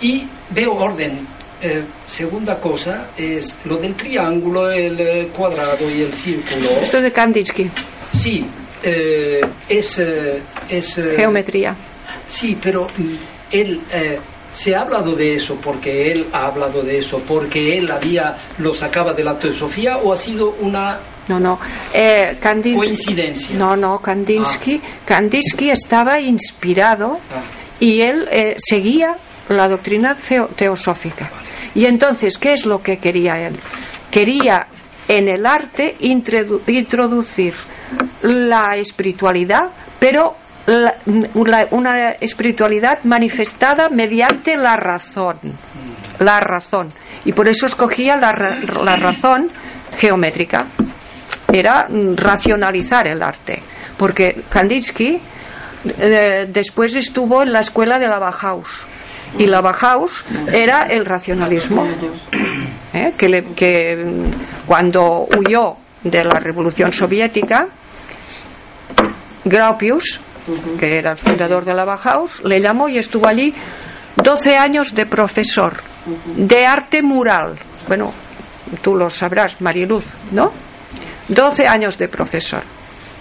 [0.00, 1.26] y veo orden.
[1.60, 6.70] Eh, segunda cosa es lo del triángulo, el eh, cuadrado y el círculo.
[6.70, 7.68] Esto es de Kandinsky,
[8.12, 8.44] Sí,
[8.82, 9.98] eh, es,
[10.68, 11.74] es geometría.
[12.28, 13.14] Sí, pero mm,
[13.50, 14.18] él eh,
[14.54, 18.72] se ha hablado de eso porque él ha hablado de eso porque él había lo
[18.74, 20.98] sacaba de la teosofía o ha sido una
[21.28, 21.58] No, no.
[21.92, 23.56] Eh, Kandinsky, Coincidencia.
[23.56, 27.42] No, no, Kandinsky, Kandinsky estaba inspirado Ah.
[27.80, 29.16] y él eh, seguía
[29.48, 31.28] la doctrina teo- teosófica.
[31.74, 33.56] Y entonces, ¿qué es lo que quería él?
[34.10, 34.66] Quería
[35.06, 37.54] en el arte introdu- introducir
[38.22, 40.34] la espiritualidad, pero
[40.66, 40.96] la-
[41.34, 45.38] la- una espiritualidad manifestada mediante la razón.
[46.18, 46.88] La razón.
[47.24, 48.32] Y por eso escogía la,
[48.84, 49.48] la razón
[49.96, 50.66] geométrica
[51.52, 53.62] era mm, racionalizar el arte.
[53.96, 55.18] Porque Kandinsky
[55.98, 58.84] eh, después estuvo en la escuela de la Bauhaus.
[59.36, 61.86] Y la Bauhaus era el racionalismo.
[62.94, 63.12] ¿eh?
[63.16, 64.06] Que, le- que,
[64.66, 67.66] cuando huyó de la revolución soviética,
[69.44, 70.20] Gropius,
[70.78, 73.52] que era el fundador de la Bauhaus, le llamó y estuvo allí
[74.16, 75.74] 12 años de profesor
[76.36, 77.58] de arte mural.
[77.86, 78.12] Bueno,
[78.82, 80.52] tú lo sabrás, Mariluz, ¿no?
[81.28, 82.62] 12 años de profesor.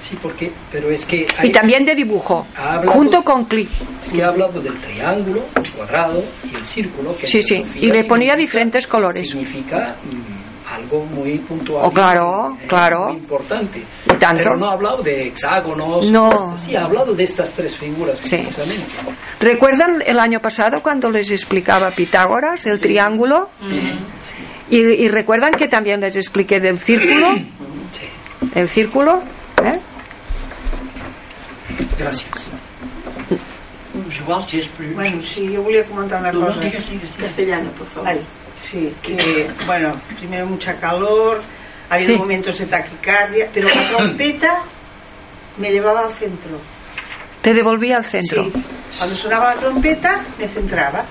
[0.09, 3.69] Sí porque pero es que Y hay- también de dibujo, hablado- junto con Klee.
[4.05, 7.91] es que ha hablado del triángulo, el cuadrado y el círculo que Sí, sí, y
[7.91, 9.29] le ponía diferentes colores.
[9.29, 13.07] significa mm, algo muy puntual Oh, claro, eh, claro.
[13.07, 14.37] muy importante Y tanto.
[14.43, 16.57] pero no ha hablado de hexágonos No.
[16.57, 18.35] sí ha hablado de estas tres figuras Sí.
[18.37, 18.85] precisamente
[19.39, 23.49] ¿Recuerdan el año pasado cuando les explicaba Pitágoras el triángulo?
[24.69, 27.27] Y, y recuerdan que también les expliqué del círculo.
[28.53, 29.21] El círculo,
[29.63, 29.79] ¿eh?
[31.97, 32.47] Gracias
[34.05, 34.69] Pues igual, si és.
[34.93, 36.59] Bueno, sí, jo volia comentar una No, no, cosa.
[36.61, 37.11] digues, digues.
[37.13, 38.09] Castellano, por favor.
[38.09, 38.21] Ay,
[38.61, 41.41] sí, que, bueno, primero mucha calor,
[41.89, 42.17] ha habido Sí.
[42.19, 44.61] momentos de taquicardia, pero la trompeta
[45.57, 46.59] me llevaba al centro.
[47.41, 48.43] Te devolvía al centro.
[48.43, 48.53] Sí,
[48.99, 51.03] cuando sonaba la trompeta me centraba.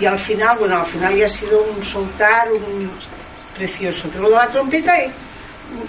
[0.00, 2.90] Y al final, bueno, al final ya ha sido un soltar, un
[3.56, 4.08] precioso.
[4.10, 5.10] Pero luego la trompeta eh,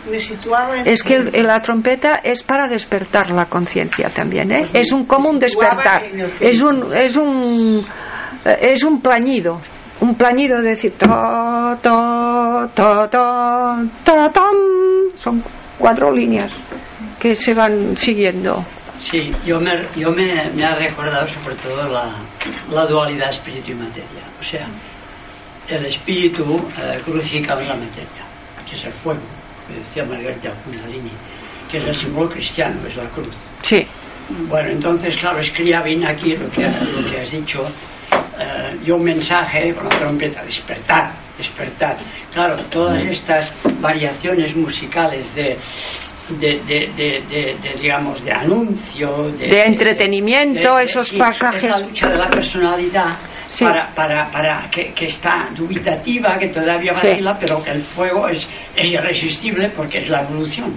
[0.09, 4.69] me situaba en Es que el- la trompeta es para despertar la conciencia también, ¿eh?
[4.73, 6.03] Es un como un despertar.
[6.39, 7.85] Es un es un
[8.45, 9.59] eh, es un plañido,
[10.01, 14.55] un plañido de decir ta ta ta ta ta tam.
[15.15, 15.43] Son
[15.77, 16.51] cuatro líneas
[17.19, 18.63] que se van siguiendo.
[18.99, 22.11] Sí, yo me, yo me, me ha recordado sobre todo la,
[22.73, 24.23] la dualidad espíritu y materia.
[24.39, 24.67] O sea,
[25.69, 28.23] el espíritu eh, crucificado en la materia,
[28.69, 29.21] que es el fuego,
[29.69, 31.11] que decía Margarita Kundalini,
[31.71, 33.29] que es el símbolo cristiano, es la cruz.
[33.61, 33.85] Sí.
[34.47, 37.65] Bueno, entonces, claro, escribía bien aquí lo que, lo que has dicho.
[38.39, 41.97] eh, yo un mensaje con la trompeta, despertar, despertar.
[42.33, 43.51] Claro, todas estas
[43.81, 45.57] variaciones musicales de,
[46.39, 51.63] de, de, de- de- digamos, de anuncio, de, De entretenimiento, esos pasajes.
[51.65, 53.17] Es la lucha de la personalidad
[53.49, 53.65] Sí.
[53.65, 57.07] para, para, para que, que está dubitativa, que todavía Sí.
[57.07, 60.71] vacila, pero que el fuego es, es irresistible porque es la evolución.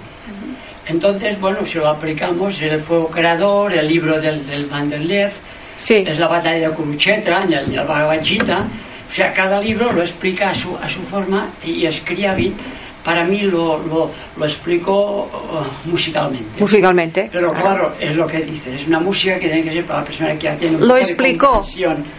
[0.87, 5.31] Entonces, bueno, si lo aplicamos, el fuego creador, el libro del, del
[5.77, 6.03] Sí.
[6.05, 8.65] es la batalla de Kurukshetra, en el, el Bhagavad Gita.
[9.09, 12.55] O sea, cada libro lo explica a su, a su forma y Scriabin
[13.03, 16.59] para mí lo, lo, lo explico uh, musicalmente.
[16.59, 17.29] Musicalmente.
[17.31, 20.05] Pero claro, es lo que dices, es una música que tiene que ser para la
[20.05, 21.61] persona que ya tiene un Lo de explicó,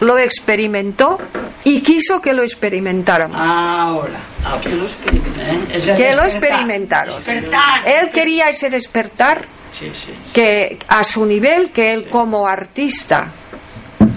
[0.00, 1.18] lo experimentó
[1.64, 3.36] y quiso que lo experimentáramos.
[3.36, 4.60] Ahora, ahora.
[4.60, 4.84] Que lo.
[4.84, 5.94] ¿eh?
[5.96, 7.16] Que experimentaron.
[7.16, 7.88] despertar.
[7.88, 9.42] Él quería ese despertar
[9.72, 10.32] Sí, sí, sí.
[10.32, 13.32] que a su nivel, que él como artista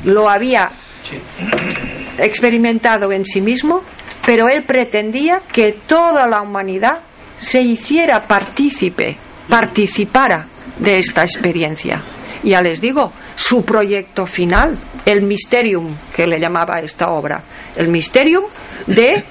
[0.06, 0.70] lo había
[2.18, 3.82] experimentado en sí mismo,
[4.28, 7.00] pero él pretendía que toda la humanidad
[7.40, 9.16] se hiciera partícipe,
[9.48, 10.46] participara
[10.78, 12.04] de esta experiencia.
[12.44, 17.42] Ya les digo, su proyecto final, el Mysterium, que le llamaba esta obra,
[17.78, 18.44] el Mysterium
[18.86, 19.24] de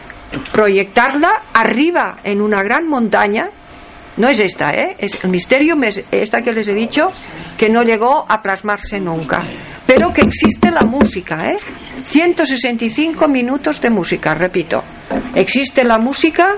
[0.50, 3.50] proyectarla arriba en una gran montaña,
[4.16, 4.96] no es esta, ¿eh?
[4.98, 7.10] Es, el Mysterium es esta que les he dicho,
[7.56, 9.44] que no llegó a plasmarse nunca,
[9.86, 11.58] pero que existe la música, ¿eh?
[12.04, 14.82] 165 minutos de música, repito.
[15.34, 16.56] Existe la música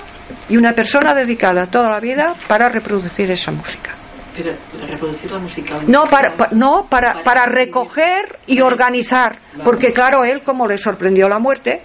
[0.48, 3.97] y una persona dedicada toda la vida para reproducir esa música.
[4.38, 4.52] Pero
[4.88, 5.80] reproducirla musical.
[5.88, 9.36] No, para, pa- no, para, para recoger y organizar.
[9.64, 11.82] Porque claro, él como le sorprendió la muerte,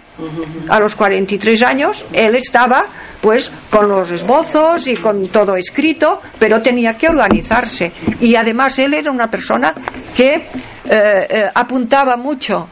[0.69, 2.85] a los 43 años, él estaba
[3.19, 7.91] pues con los esbozos y con todo escrito, pero tenía que organizarse.
[8.21, 9.73] Y además él era una persona
[10.15, 10.47] que eh,
[10.87, 12.67] eh, apuntaba mucho.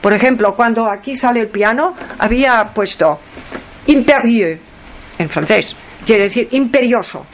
[0.00, 3.20] Por ejemplo, cuando aquí sale el piano, había puesto
[3.86, 4.58] impérieux
[5.18, 7.26] en francés, quiere decir imperioso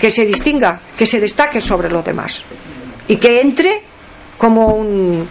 [0.00, 2.42] que se distinga, que se destaque sobre los demás
[3.08, 3.82] y que entre
[4.38, 5.28] como un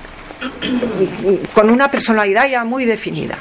[1.53, 3.38] con una personalidad ya muy definida.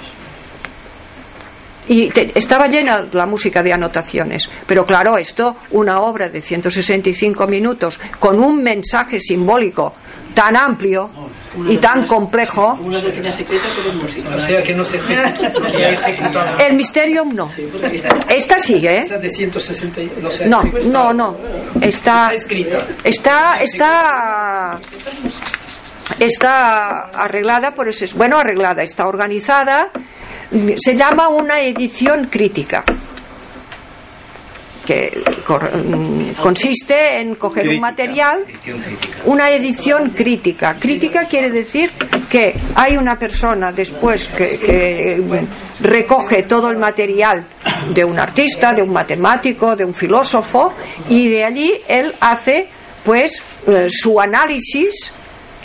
[1.89, 7.47] Y te- estaba llena la música de anotaciones, pero claro, esto, una obra de 165
[7.49, 9.93] minutos con un mensaje simbólico
[10.33, 11.11] tan amplio
[11.69, 13.01] y tan complejo, Una
[13.33, 13.65] secreta,
[14.01, 14.37] música.
[14.37, 16.59] O sea que no se, ejecuta- no se ha ejecutado.
[16.59, 17.51] el Mysterium no.
[18.29, 18.99] Esta sigue, ¿eh?
[19.01, 21.37] Esa de 160 y- no No, no, no.
[21.81, 22.87] Está, Está escrita.
[23.05, 24.79] está, está,
[26.19, 29.91] está arreglada por ese, bueno, arreglada, está organizada.
[30.77, 32.85] Se llama una edición crítica
[34.85, 38.45] que mm, consiste en coger un material
[39.25, 40.77] una edición crítica.
[40.79, 41.93] Crítica quiere decir
[42.29, 45.47] que hay una persona después que, que,
[45.81, 47.47] recoge todo el material
[47.93, 50.73] de un artista, de un matemático, de un filósofo,
[51.09, 52.69] y de allí él hace
[53.05, 55.13] pues eh, su análisis,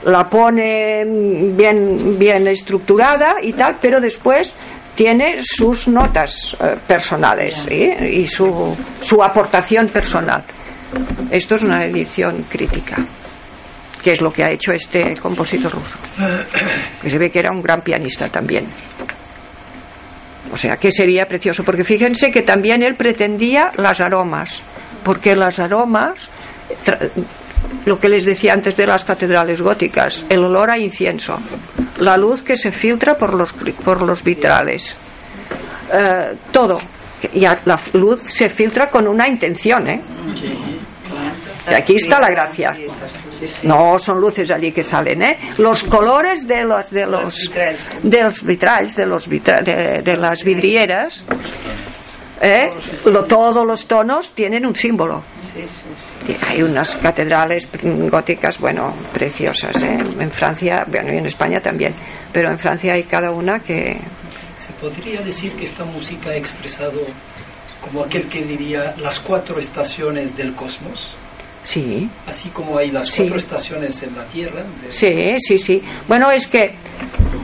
[0.05, 4.53] la pone mm, bien, bien estructurada y tal, pero después
[4.98, 7.94] tiene sus notas eh, personales ¿sí?
[8.02, 10.44] y su, su aportación personal.
[11.30, 13.06] Esto es una edición crítica,
[14.02, 15.99] que es lo que ha hecho este compositor ruso,
[16.99, 18.68] que se ve que era un gran pianista también.
[20.52, 24.64] O sea, que sería precioso, porque fíjense que también él pretendía las aromas,
[25.03, 26.28] porque las aromas,
[27.85, 31.39] lo que les decía antes de las catedrales góticas, el olor a incienso,
[31.99, 34.95] la luz que se filtra por los, por los vitrales,
[35.93, 36.79] eh, todo.
[37.34, 40.01] Y la luz se filtra con una intención, ¿eh?
[41.69, 42.77] Y aquí está la gracia.
[43.63, 45.38] No son luces allí que salen, ¿eh?
[45.57, 47.51] Los colores de los de los
[48.03, 51.23] de los vitrales, de los vitra- de, de las vidrieras,
[52.41, 52.72] ¿eh?
[53.05, 55.23] Lo- todos los tonos tienen un símbolo.
[56.47, 59.97] Hay unas catedrales góticas, bueno, preciosas, ¿eh?
[60.19, 61.93] En Francia, bueno, y en España también,
[62.31, 63.97] pero en Francia hay cada una que
[64.59, 66.99] Se podría decir que esta música ha expresado,
[67.81, 71.11] como aquel que diría, las cuatro estaciones del cosmos,
[71.64, 73.23] sí, así como hay las Sí.
[73.23, 74.61] cuatro estaciones en la Tierra.
[74.84, 75.81] de- sí, sí, sí.
[76.07, 76.76] Bueno, es que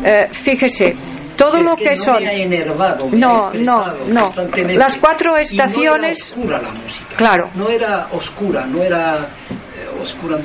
[0.03, 0.95] eh, fíjese,
[1.35, 4.33] todo Es lo que, no son me ha enervado, me No, ha no, no.
[4.75, 7.15] Las cuatro Y estaciones- No era oscura la música.
[7.15, 7.49] Claro.
[7.55, 10.37] No era oscura, no era eh, oscura.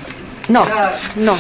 [0.49, 1.37] no, Era- no.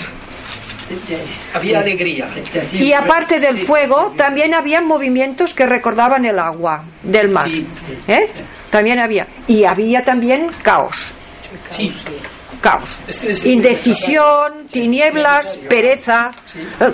[1.54, 2.28] había alegría.
[2.72, 7.48] Y aparte del fuego, también había movimientos que recordaban el agua del mar.
[7.48, 7.66] Sí.
[8.06, 8.30] ¿eh?
[8.70, 9.26] También había.
[9.46, 11.12] Y había también caos.
[11.70, 11.92] Sí,
[12.60, 12.98] Caos.
[13.44, 16.30] Indecisión, tinieblas, pereza,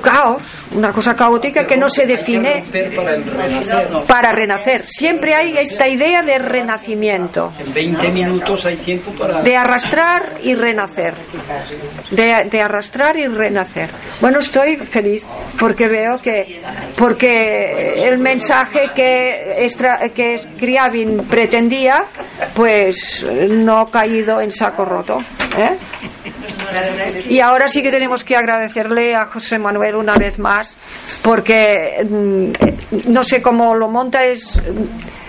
[0.03, 0.67] caos.
[0.75, 2.65] Una cosa caótica que no se define
[4.07, 4.83] para renacer.
[4.87, 7.53] Siempre hay esta idea de renacimiento.
[7.59, 9.41] En 20 minutos hay tiempo para...
[9.43, 11.15] de arrastrar y renacer.
[12.11, 13.91] De, de arrastrar y renacer.
[14.21, 15.25] Bueno, estoy feliz
[15.59, 16.61] porque veo que
[16.97, 22.05] porque el mensaje que extra- que Scriabin pretendía,
[22.55, 25.19] pues no ha caído en saco roto.
[25.59, 25.77] ¿Eh?
[27.29, 30.77] Y ahora sí que tenemos que agradecerle a José Manuel una vez más,
[31.23, 34.61] porque mm, no sé cómo lo monta, es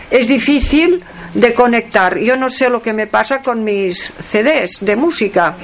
[0.10, 1.04] es difícil
[1.34, 2.18] de conectar.
[2.20, 5.56] Yo no sé lo que me pasa con mis CDs de música,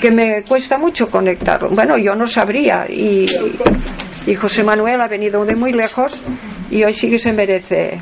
[0.00, 1.68] que me cuesta mucho conectar.
[1.68, 2.86] Bueno, yo no sabría.
[2.88, 3.26] Y,
[4.26, 6.20] y José Manuel ha venido de muy lejos
[6.70, 8.00] y hoy sí que se merece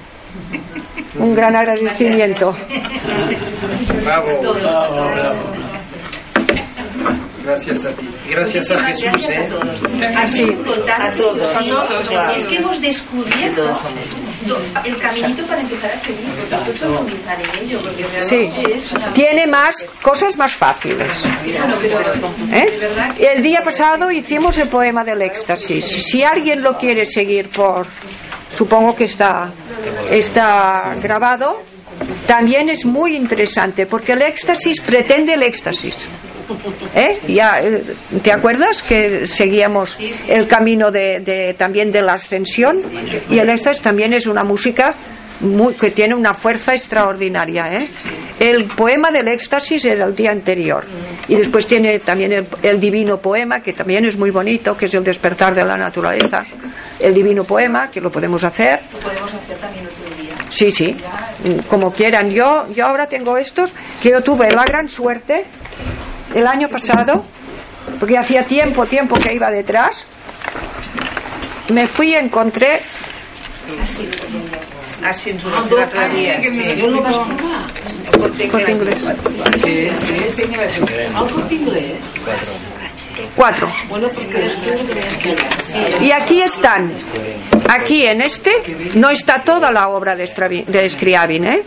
[1.19, 2.55] un gran agradecimiento.
[7.47, 8.09] Gracias a ti.
[8.29, 9.49] Gracias a Jesús, ¿eh?
[10.99, 11.49] A todos.
[12.37, 13.81] Es que hemos descubierto
[14.85, 16.29] el caminito para empezar a seguir.
[16.51, 17.81] Porque profundizar en ello.
[17.81, 18.51] Porque sí.
[19.15, 21.25] Tiene más cosas más fáciles.
[22.53, 23.17] ¿Eh?
[23.33, 25.85] El día pasado hicimos el poema del éxtasis.
[25.85, 27.87] Si alguien lo quiere seguir por,
[28.51, 29.53] supongo que está,
[30.11, 31.63] está grabado,
[32.27, 36.09] también es muy interesante porque el éxtasis pretende el éxtasis.
[36.95, 37.21] ¿Eh?
[37.29, 37.83] Ya, eh,
[38.23, 39.99] ¿Te acuerdas que seguíamos
[40.29, 42.79] el camino de, de, también de la ascensión?
[43.31, 44.95] Y el éxtasis también es una música
[45.41, 47.73] muy, que tiene una fuerza extraordinaria.
[47.73, 47.89] ¿eh?
[48.39, 50.85] El poema del éxtasis era el día anterior.
[51.29, 54.95] Y después tiene también el, el, divino poema, que también es muy bonito, que es
[54.95, 56.45] el despertar de la naturaleza.
[56.99, 58.81] El divino poema, que lo podemos hacer.
[58.93, 60.35] Lo podemos hacer también otro día.
[60.49, 60.97] Sí, sí,
[61.69, 62.31] como quieran.
[62.31, 65.45] Yo, yo ahora tengo estos, que yo tuve la gran suerte
[66.39, 67.25] el año pasado,
[67.99, 70.05] porque hacía tiempo, tiempo que iba detrás,
[71.71, 72.81] me fui y encontré
[75.05, 76.41] Así ens ho vas dir l'altre dia.
[76.41, 76.81] Sí.
[76.81, 77.67] Jo no vas trobar.
[78.51, 79.03] corte inglés.
[79.63, 79.99] ¿Qué es?
[80.01, 81.11] ¿Qué es?
[81.15, 81.93] ¿Al corte inglés?
[83.37, 83.71] Cuatro.
[83.89, 84.57] Pues.
[86.01, 86.95] Y aquí están.
[87.69, 88.53] Aquí en este
[88.95, 91.63] no está toda la obra de, Stravi- de Scriabin, ¿eh?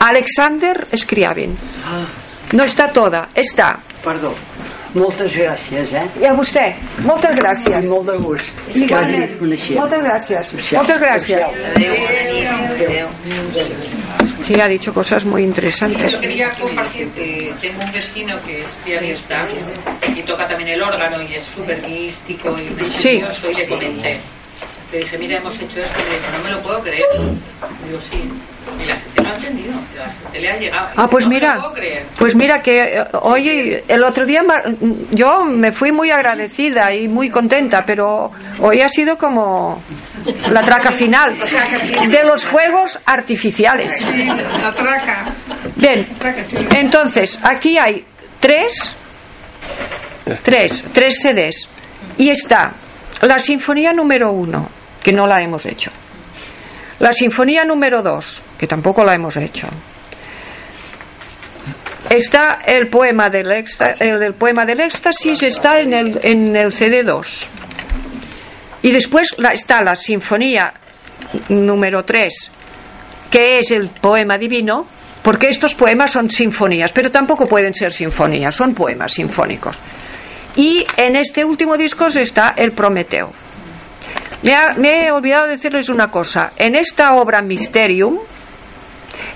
[0.00, 1.56] Alexander Scriabin.
[2.52, 3.76] No está toda, està.
[4.02, 4.32] Perdó.
[4.94, 6.06] Moltes gràcies, eh?
[6.22, 7.84] I a vostè, moltes I gràcies.
[7.84, 8.46] molt de gust.
[8.88, 9.80] Quasi coneixia.
[9.82, 10.40] Moltes gràcies.
[10.48, 10.78] Especial.
[10.80, 11.42] Moltes gràcies.
[11.76, 13.08] Adéu.
[14.44, 16.10] Sí, ha dicho cosas muy interesantes.
[16.12, 19.46] Yo quería compartir que tengo un vecino que es pianista
[20.16, 23.20] y toca también el órgano y es súper místico y Sí.
[23.20, 24.20] religioso y le comenté.
[24.90, 27.04] Le dije, mira, hemos hecho esto, y me dijo, no me lo puedo creer.
[27.86, 28.22] Digo, sí.
[29.28, 30.88] Ha entendido, la gente le ha llegado.
[30.96, 31.58] Ah, pues no mira,
[32.18, 34.42] pues mira que eh, hoy, el otro día,
[35.10, 38.30] yo me fui muy agradecida y muy contenta, pero
[38.60, 39.82] hoy ha sido como
[40.50, 41.38] la traca final
[42.08, 44.00] de los juegos artificiales.
[44.00, 45.24] La traca.
[45.76, 46.08] Bien,
[46.74, 48.04] entonces aquí hay
[48.40, 48.94] tres,
[50.42, 51.68] tres, tres CDs
[52.16, 52.72] y está
[53.22, 54.68] la sinfonía número uno,
[55.02, 55.90] que no la hemos hecho.
[57.00, 59.68] La sinfonía número dos, que tampoco la hemos hecho.
[62.10, 66.72] Está el poema del, éxta- el, del poema del éxtasis, está en el, en el
[66.72, 67.46] CD2.
[68.82, 70.72] Y después está la sinfonía
[71.50, 72.50] número 3,
[73.30, 74.86] que es el poema divino,
[75.22, 79.76] porque estos poemas son sinfonías, pero tampoco pueden ser sinfonías, son poemas sinfónicos.
[80.56, 83.32] Y en este último disco está el Prometeo.
[84.42, 86.52] Me, ha- me he olvidado decirles una cosa.
[86.56, 88.18] En esta obra Mysterium,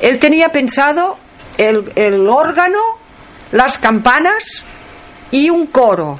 [0.00, 1.16] él tenía pensado
[1.58, 2.78] el, el órgano,
[3.52, 4.64] las campanas
[5.30, 6.18] y un coro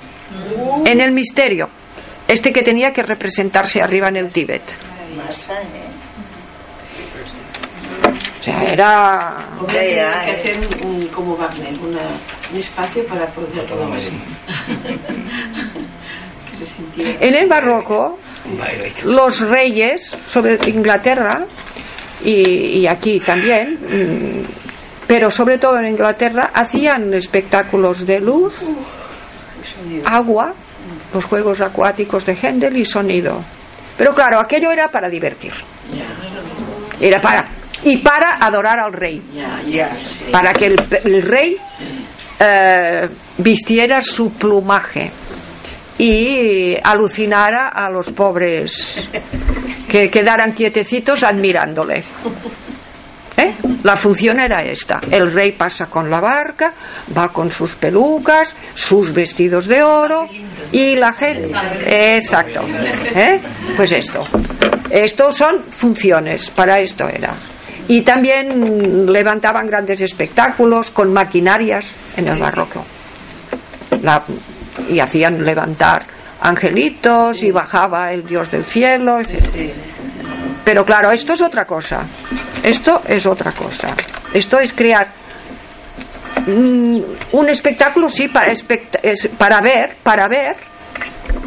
[0.85, 1.69] en el misterio.
[2.29, 4.63] Este que tenía que representarse arriba en el Tíbet.
[8.41, 9.37] O sea, era.
[9.61, 12.01] Hombre, hay que hacer un, un- como Wagner, una-
[12.53, 14.11] un espacio para poder todo así.
[16.51, 17.25] que se sintiera.
[17.25, 18.19] En el barroco,
[19.05, 21.44] los reyes, sobre Inglaterra
[22.24, 24.47] y, y aquí también, mm,
[25.06, 28.62] pero sobre todo en Inglaterra, hacían espectáculos de luz,
[30.05, 30.55] agua,
[31.12, 33.43] los juegos acuáticos de Händel y sonido.
[33.97, 35.52] Pero claro, aquello era para divertir.
[37.01, 37.51] Era para.
[37.85, 39.20] Y para adorar al rey.
[40.31, 41.56] Para que el, el rey
[42.39, 43.09] eh,
[43.39, 45.10] vistiera su plumaje
[45.98, 48.97] y alucinara a los pobres
[49.89, 52.02] que quedaran quietecitos admirándole.
[53.36, 53.55] ¿Eh?
[53.82, 55.01] La función era esta.
[55.10, 56.74] El rey pasa con la barca,
[57.16, 60.28] va con sus pelucas, sus vestidos de oro
[60.70, 61.51] y la gente...
[62.16, 62.60] Exacto.
[62.64, 63.40] ¿Eh?
[63.77, 64.24] Pues esto.
[64.90, 67.35] Estos son funciones, para esto era.
[67.89, 71.86] Y también levantaban grandes espectáculos con maquinarias
[72.16, 72.85] en el barroco.
[74.02, 74.23] La-
[74.89, 76.07] y hacían levantar
[76.40, 79.73] angelitos y bajaba el dios del cielo, etc.
[80.65, 82.05] Pero claro, esto es otra cosa.
[82.62, 83.89] Esto es otra cosa.
[84.32, 85.09] Esto es crear
[86.47, 87.01] mm,
[87.32, 88.62] un espectáculo, sí, para, es
[89.39, 90.57] para ver, para ver,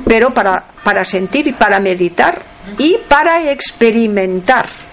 [0.05, 2.41] pero para, para sentir y para meditar
[2.77, 4.84] y para experimentar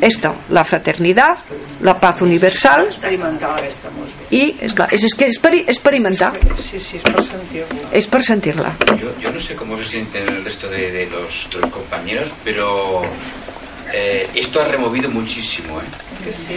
[0.00, 1.38] esto, la fraternidad,
[1.80, 2.88] la paz universal
[4.30, 7.00] és, clar, és, és que és per experimentar, Sí, sí,
[7.92, 8.72] és per sentir-la.
[9.00, 12.30] Yo, yo no sé cómo se sienten el resto de, de los, de los compañeros,
[12.42, 13.02] pero
[13.92, 15.80] eh, esto ha removido muchísimo.
[15.80, 15.84] ¿eh?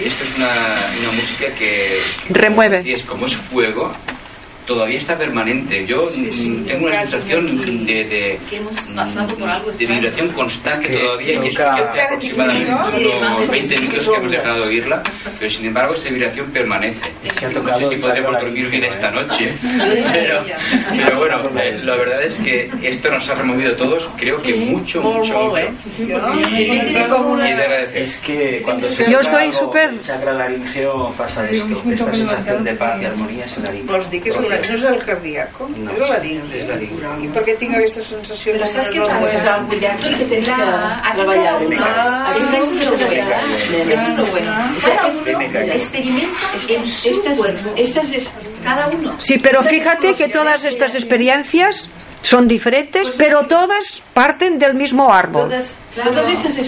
[0.06, 2.78] Esto es una, una música que, que, Remueve.
[2.78, 3.91] decías, como es fuego,
[4.68, 5.85] todavía está permanente.
[5.88, 10.89] Yo mm, tengo una sensación de, de, Que hemos pasado por algo de vibración constante
[10.89, 15.02] Que todavía y eso que hace aproximadamente unos 20 minutos que hemos dejado de oírla,
[15.39, 17.10] pero sin embargo esa vibración permanece.
[17.23, 19.11] Es que ha No sé si podremos dormir bien esta ¿eh?
[19.11, 19.53] noche,
[20.11, 20.44] pero,
[20.95, 24.56] pero bueno, eh, la verdad es que esto nos ha removido a todos, creo que
[24.56, 25.57] mucho, mucho, mucho.
[25.57, 25.69] eh?
[25.98, 28.02] Y, es de agradecer.
[28.02, 32.76] Es que cuando se Yo algo, súper- el chakra laringeo pasa esto, esta sensación de
[32.76, 33.65] paz y armonía es el
[34.62, 35.70] que el, no és el cardíaco?
[35.78, 35.92] No.
[35.92, 36.58] és la laringe.
[36.62, 37.12] És laringe.
[37.24, 38.54] I per què tinc aquesta sensació?
[38.66, 39.20] ¿sabes qué No, pasa?
[39.20, 40.54] pues, algo ya que tens que
[41.16, 44.52] treballar Ah, es que eso es lo bueno, eso es lo bueno.
[44.82, 46.38] Cada uno experimenta
[46.70, 48.28] en su cuerpo, Estas es,
[48.64, 49.16] cada uno.
[49.20, 51.88] Sí, pero fíjate que todas estas experiencias
[52.22, 55.50] son diferentes, pero todas parten del mismo árbol.
[55.50, 55.72] todas,
[56.03, 56.64] todas estas Son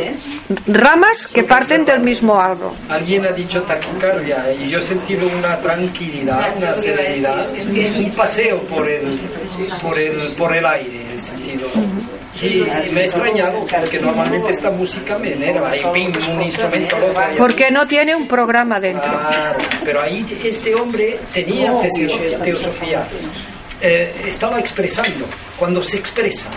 [0.00, 0.20] explosiones
[0.66, 2.72] ramas que parten del mismo árbol.
[2.88, 7.48] Alguien ha dicho taquicardia y yo he sentido una tranquilidad, una serenidad,
[7.98, 9.18] un paseo por el,
[9.82, 11.68] por el, por el aire, en el sentido.
[12.42, 17.36] Y me ha extrañado porque normalmente esta música me enerva y ping, un instrumento así.
[17.38, 19.08] Porque no tiene un programa dentro.
[19.10, 23.06] Claro, pero ahí este hombre tenía teo- teosofía,
[23.80, 25.26] eh, estaba expresando.
[25.56, 26.50] Cuando se expresa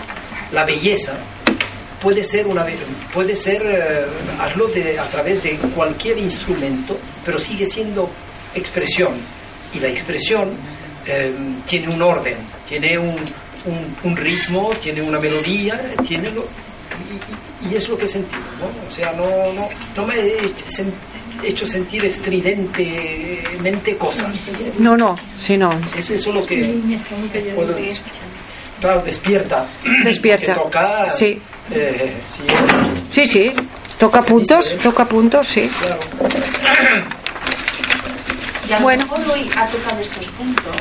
[0.52, 1.14] la belleza,
[2.02, 2.64] puede ser una
[3.12, 4.06] puede ser eh,
[4.40, 8.08] hazlo de, a través de cualquier instrumento, pero sigue siendo
[8.54, 9.14] expresión.
[9.74, 10.50] Y la expresión
[11.06, 11.34] eh,
[11.66, 12.36] tiene un orden,
[12.68, 13.16] tiene un,
[13.64, 18.08] un- un ritmo, tiene una melodía, tiene lo, y, y- y es lo que he
[18.08, 18.86] sentido, ¿no?
[18.86, 20.52] O sea, no, no, no me he
[21.44, 24.32] hecho sentir estridentemente cosas.
[24.78, 25.70] No, no, si no.
[25.96, 26.56] Es eso lo que
[27.54, 28.02] puedo decir.
[28.80, 29.68] Claro, despierta.
[30.04, 30.54] Despierta.
[30.54, 31.10] Toca.
[31.10, 31.40] Sí.
[31.70, 32.42] Eh, sí,
[33.10, 33.52] Sí, sí.
[33.98, 35.68] Toca puntos, toca puntos, sí.
[38.68, 39.02] Y a lo Bueno.
[39.04, 40.74] mejor hoy ha tocado estos puntos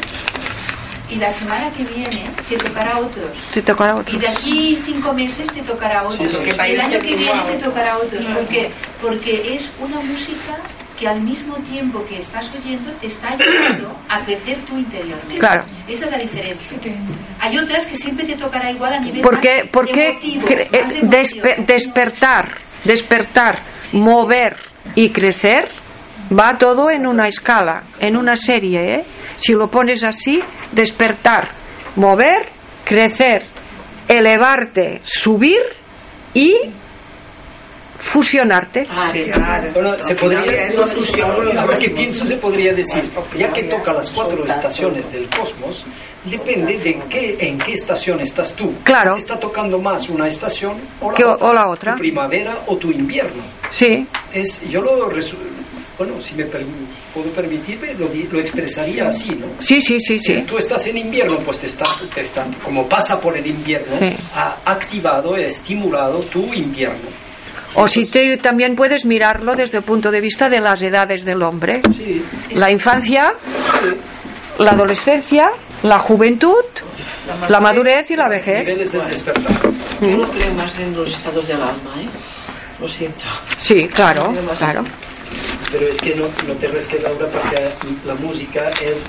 [1.09, 3.31] y la semana que viene te tocará otros.
[3.53, 4.19] Te tocará Y otro.
[4.19, 6.29] de aquí cinco meses te tocará otros.
[6.31, 6.51] Sí, sí.
[6.67, 8.25] Y el año que viene te tocará otros.
[8.25, 8.69] Porque,
[9.01, 10.57] porque es una música
[10.99, 15.37] que al mismo tiempo que estás oyendo te está ayudando a crecer tú interiormente.
[15.37, 15.65] Claro.
[15.87, 16.77] Esa es la diferencia.
[17.39, 21.33] Hay otras que siempre te tocará igual a nivel Porque, más porque emotivo, cre- más
[21.33, 23.61] eh, de despertar, despertar,
[23.93, 24.57] mover
[24.95, 25.69] y crecer
[26.37, 28.95] va todo en una escala, en una serie.
[28.95, 29.05] ¿eh?
[29.37, 30.41] Si lo pones así,
[30.71, 31.51] despertar,
[31.95, 32.49] mover,
[32.83, 33.43] crecer,
[34.07, 35.59] elevarte, subir
[36.33, 36.55] y
[38.07, 38.87] fusionarte.
[39.73, 40.41] Bueno, se podría,
[41.59, 43.03] ahora que pienso se podría decir,
[43.37, 45.83] ya que toca las cuatro estaciones del cosmos,
[46.25, 48.73] depende de qué, en qué estación estás tú.
[48.83, 49.13] Claro.
[49.15, 51.93] ¿Te está tocando más una estación o la, Que- otra, o la otra.
[51.93, 53.43] Tu primavera o tu invierno.
[53.69, 55.09] Sí, Es, yo lo
[55.97, 56.63] bueno, si me per-
[57.11, 59.47] puedo permitirme, lo, lo expresaría así, ¿no?
[59.59, 60.43] sí, sí, sí, sí.
[60.47, 64.15] tú estás en invierno, pues te está, te está- como pasa por el invierno, Sí.
[64.33, 67.09] ha activado, estimulado tu invierno.
[67.75, 71.41] O si te, también puedes mirarlo desde el punto de vista de las edades del
[71.43, 71.81] hombre.
[71.95, 72.23] Sí,
[72.53, 73.33] La infancia,
[74.57, 75.51] la adolescencia,
[75.83, 76.63] la juventud,
[77.49, 78.65] la madurez y la vejez.
[78.65, 79.53] niveles del despertar.
[80.01, 82.07] yo no creo más en los estados del alma, ¿eh?
[82.79, 83.25] Lo siento.
[83.57, 84.83] Sí, claro, claro.
[85.71, 87.69] Pero es que no, no te res que Laura, porque
[88.05, 88.99] la música es...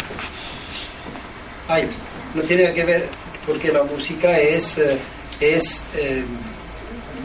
[1.69, 1.89] Ay,
[2.35, 3.09] no tiene que ver,
[3.47, 4.99] porque la música es, eh,
[5.41, 6.25] es eh,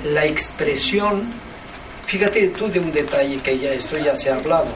[0.03, 1.23] la expresión...
[2.05, 4.71] Fíjate tú de un detalle que ya esto ya se ha hablado.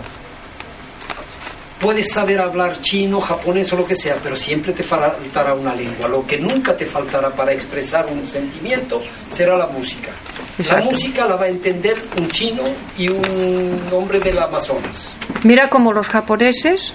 [1.79, 6.07] Puedes saber hablar chino, japonés o lo que sea, pero siempre te faltará una lengua.
[6.07, 10.09] Lo que nunca te faltará para expresar un sentimiento será la música.
[10.57, 10.85] Exacto.
[10.85, 12.63] La música la va a entender un chino
[12.97, 15.13] y un hombre del Amazonas.
[15.43, 16.93] Mira cómo los japoneses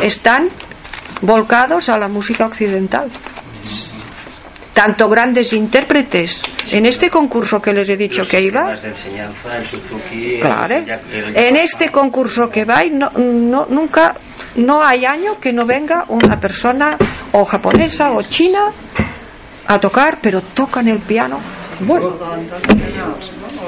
[0.00, 0.48] están
[1.20, 3.10] volcados a la música occidental.
[4.74, 9.56] Tanto grandes intérpretes en este concurso que les he dicho que iba, sistemas de enseñanza,
[9.58, 14.14] el Suzuki, el- claro, el- el- en este concurso que va, no, no, nunca,
[14.56, 16.96] no hay año que no venga una persona
[17.32, 18.72] o japonesa o china
[19.66, 21.38] a tocar, pero tocan el piano.
[21.80, 22.16] Bueno,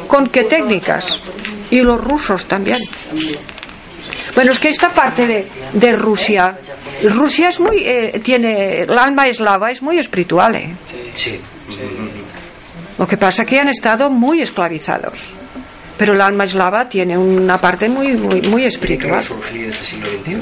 [0.09, 1.21] ¿con qué técnicas?
[1.71, 2.79] Y los rusos también.
[4.35, 6.57] Bueno, es que esta parte de, de Rusia,
[7.03, 10.75] Rusia es muy, eh, tiene, el alma eslava es muy espiritual, ¿eh?
[11.15, 11.41] Sí.
[12.99, 15.35] Lo que pasa es que han estado muy esclavizados.
[15.97, 19.25] Pero el alma eslava tiene una parte muy, muy, muy espiritual.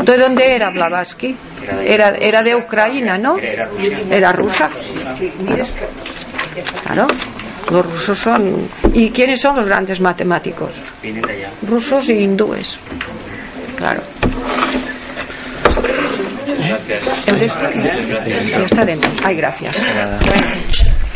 [0.02, 1.36] ¿De dónde era Blavatsky?
[1.84, 3.36] Era, era de Ucrania, ¿no?
[3.38, 4.70] Era rusa.
[6.84, 7.06] Claro.
[7.70, 8.68] Los rusos son.
[8.94, 10.72] ¿Y quiénes son los grandes matemáticos?
[11.68, 12.78] Rusos y hindúes.
[13.76, 14.02] Claro.
[16.68, 17.02] Gracias.
[17.26, 18.46] El resto, Gracias.
[18.50, 19.06] ya estaremos.
[19.24, 19.76] Ay, gracias.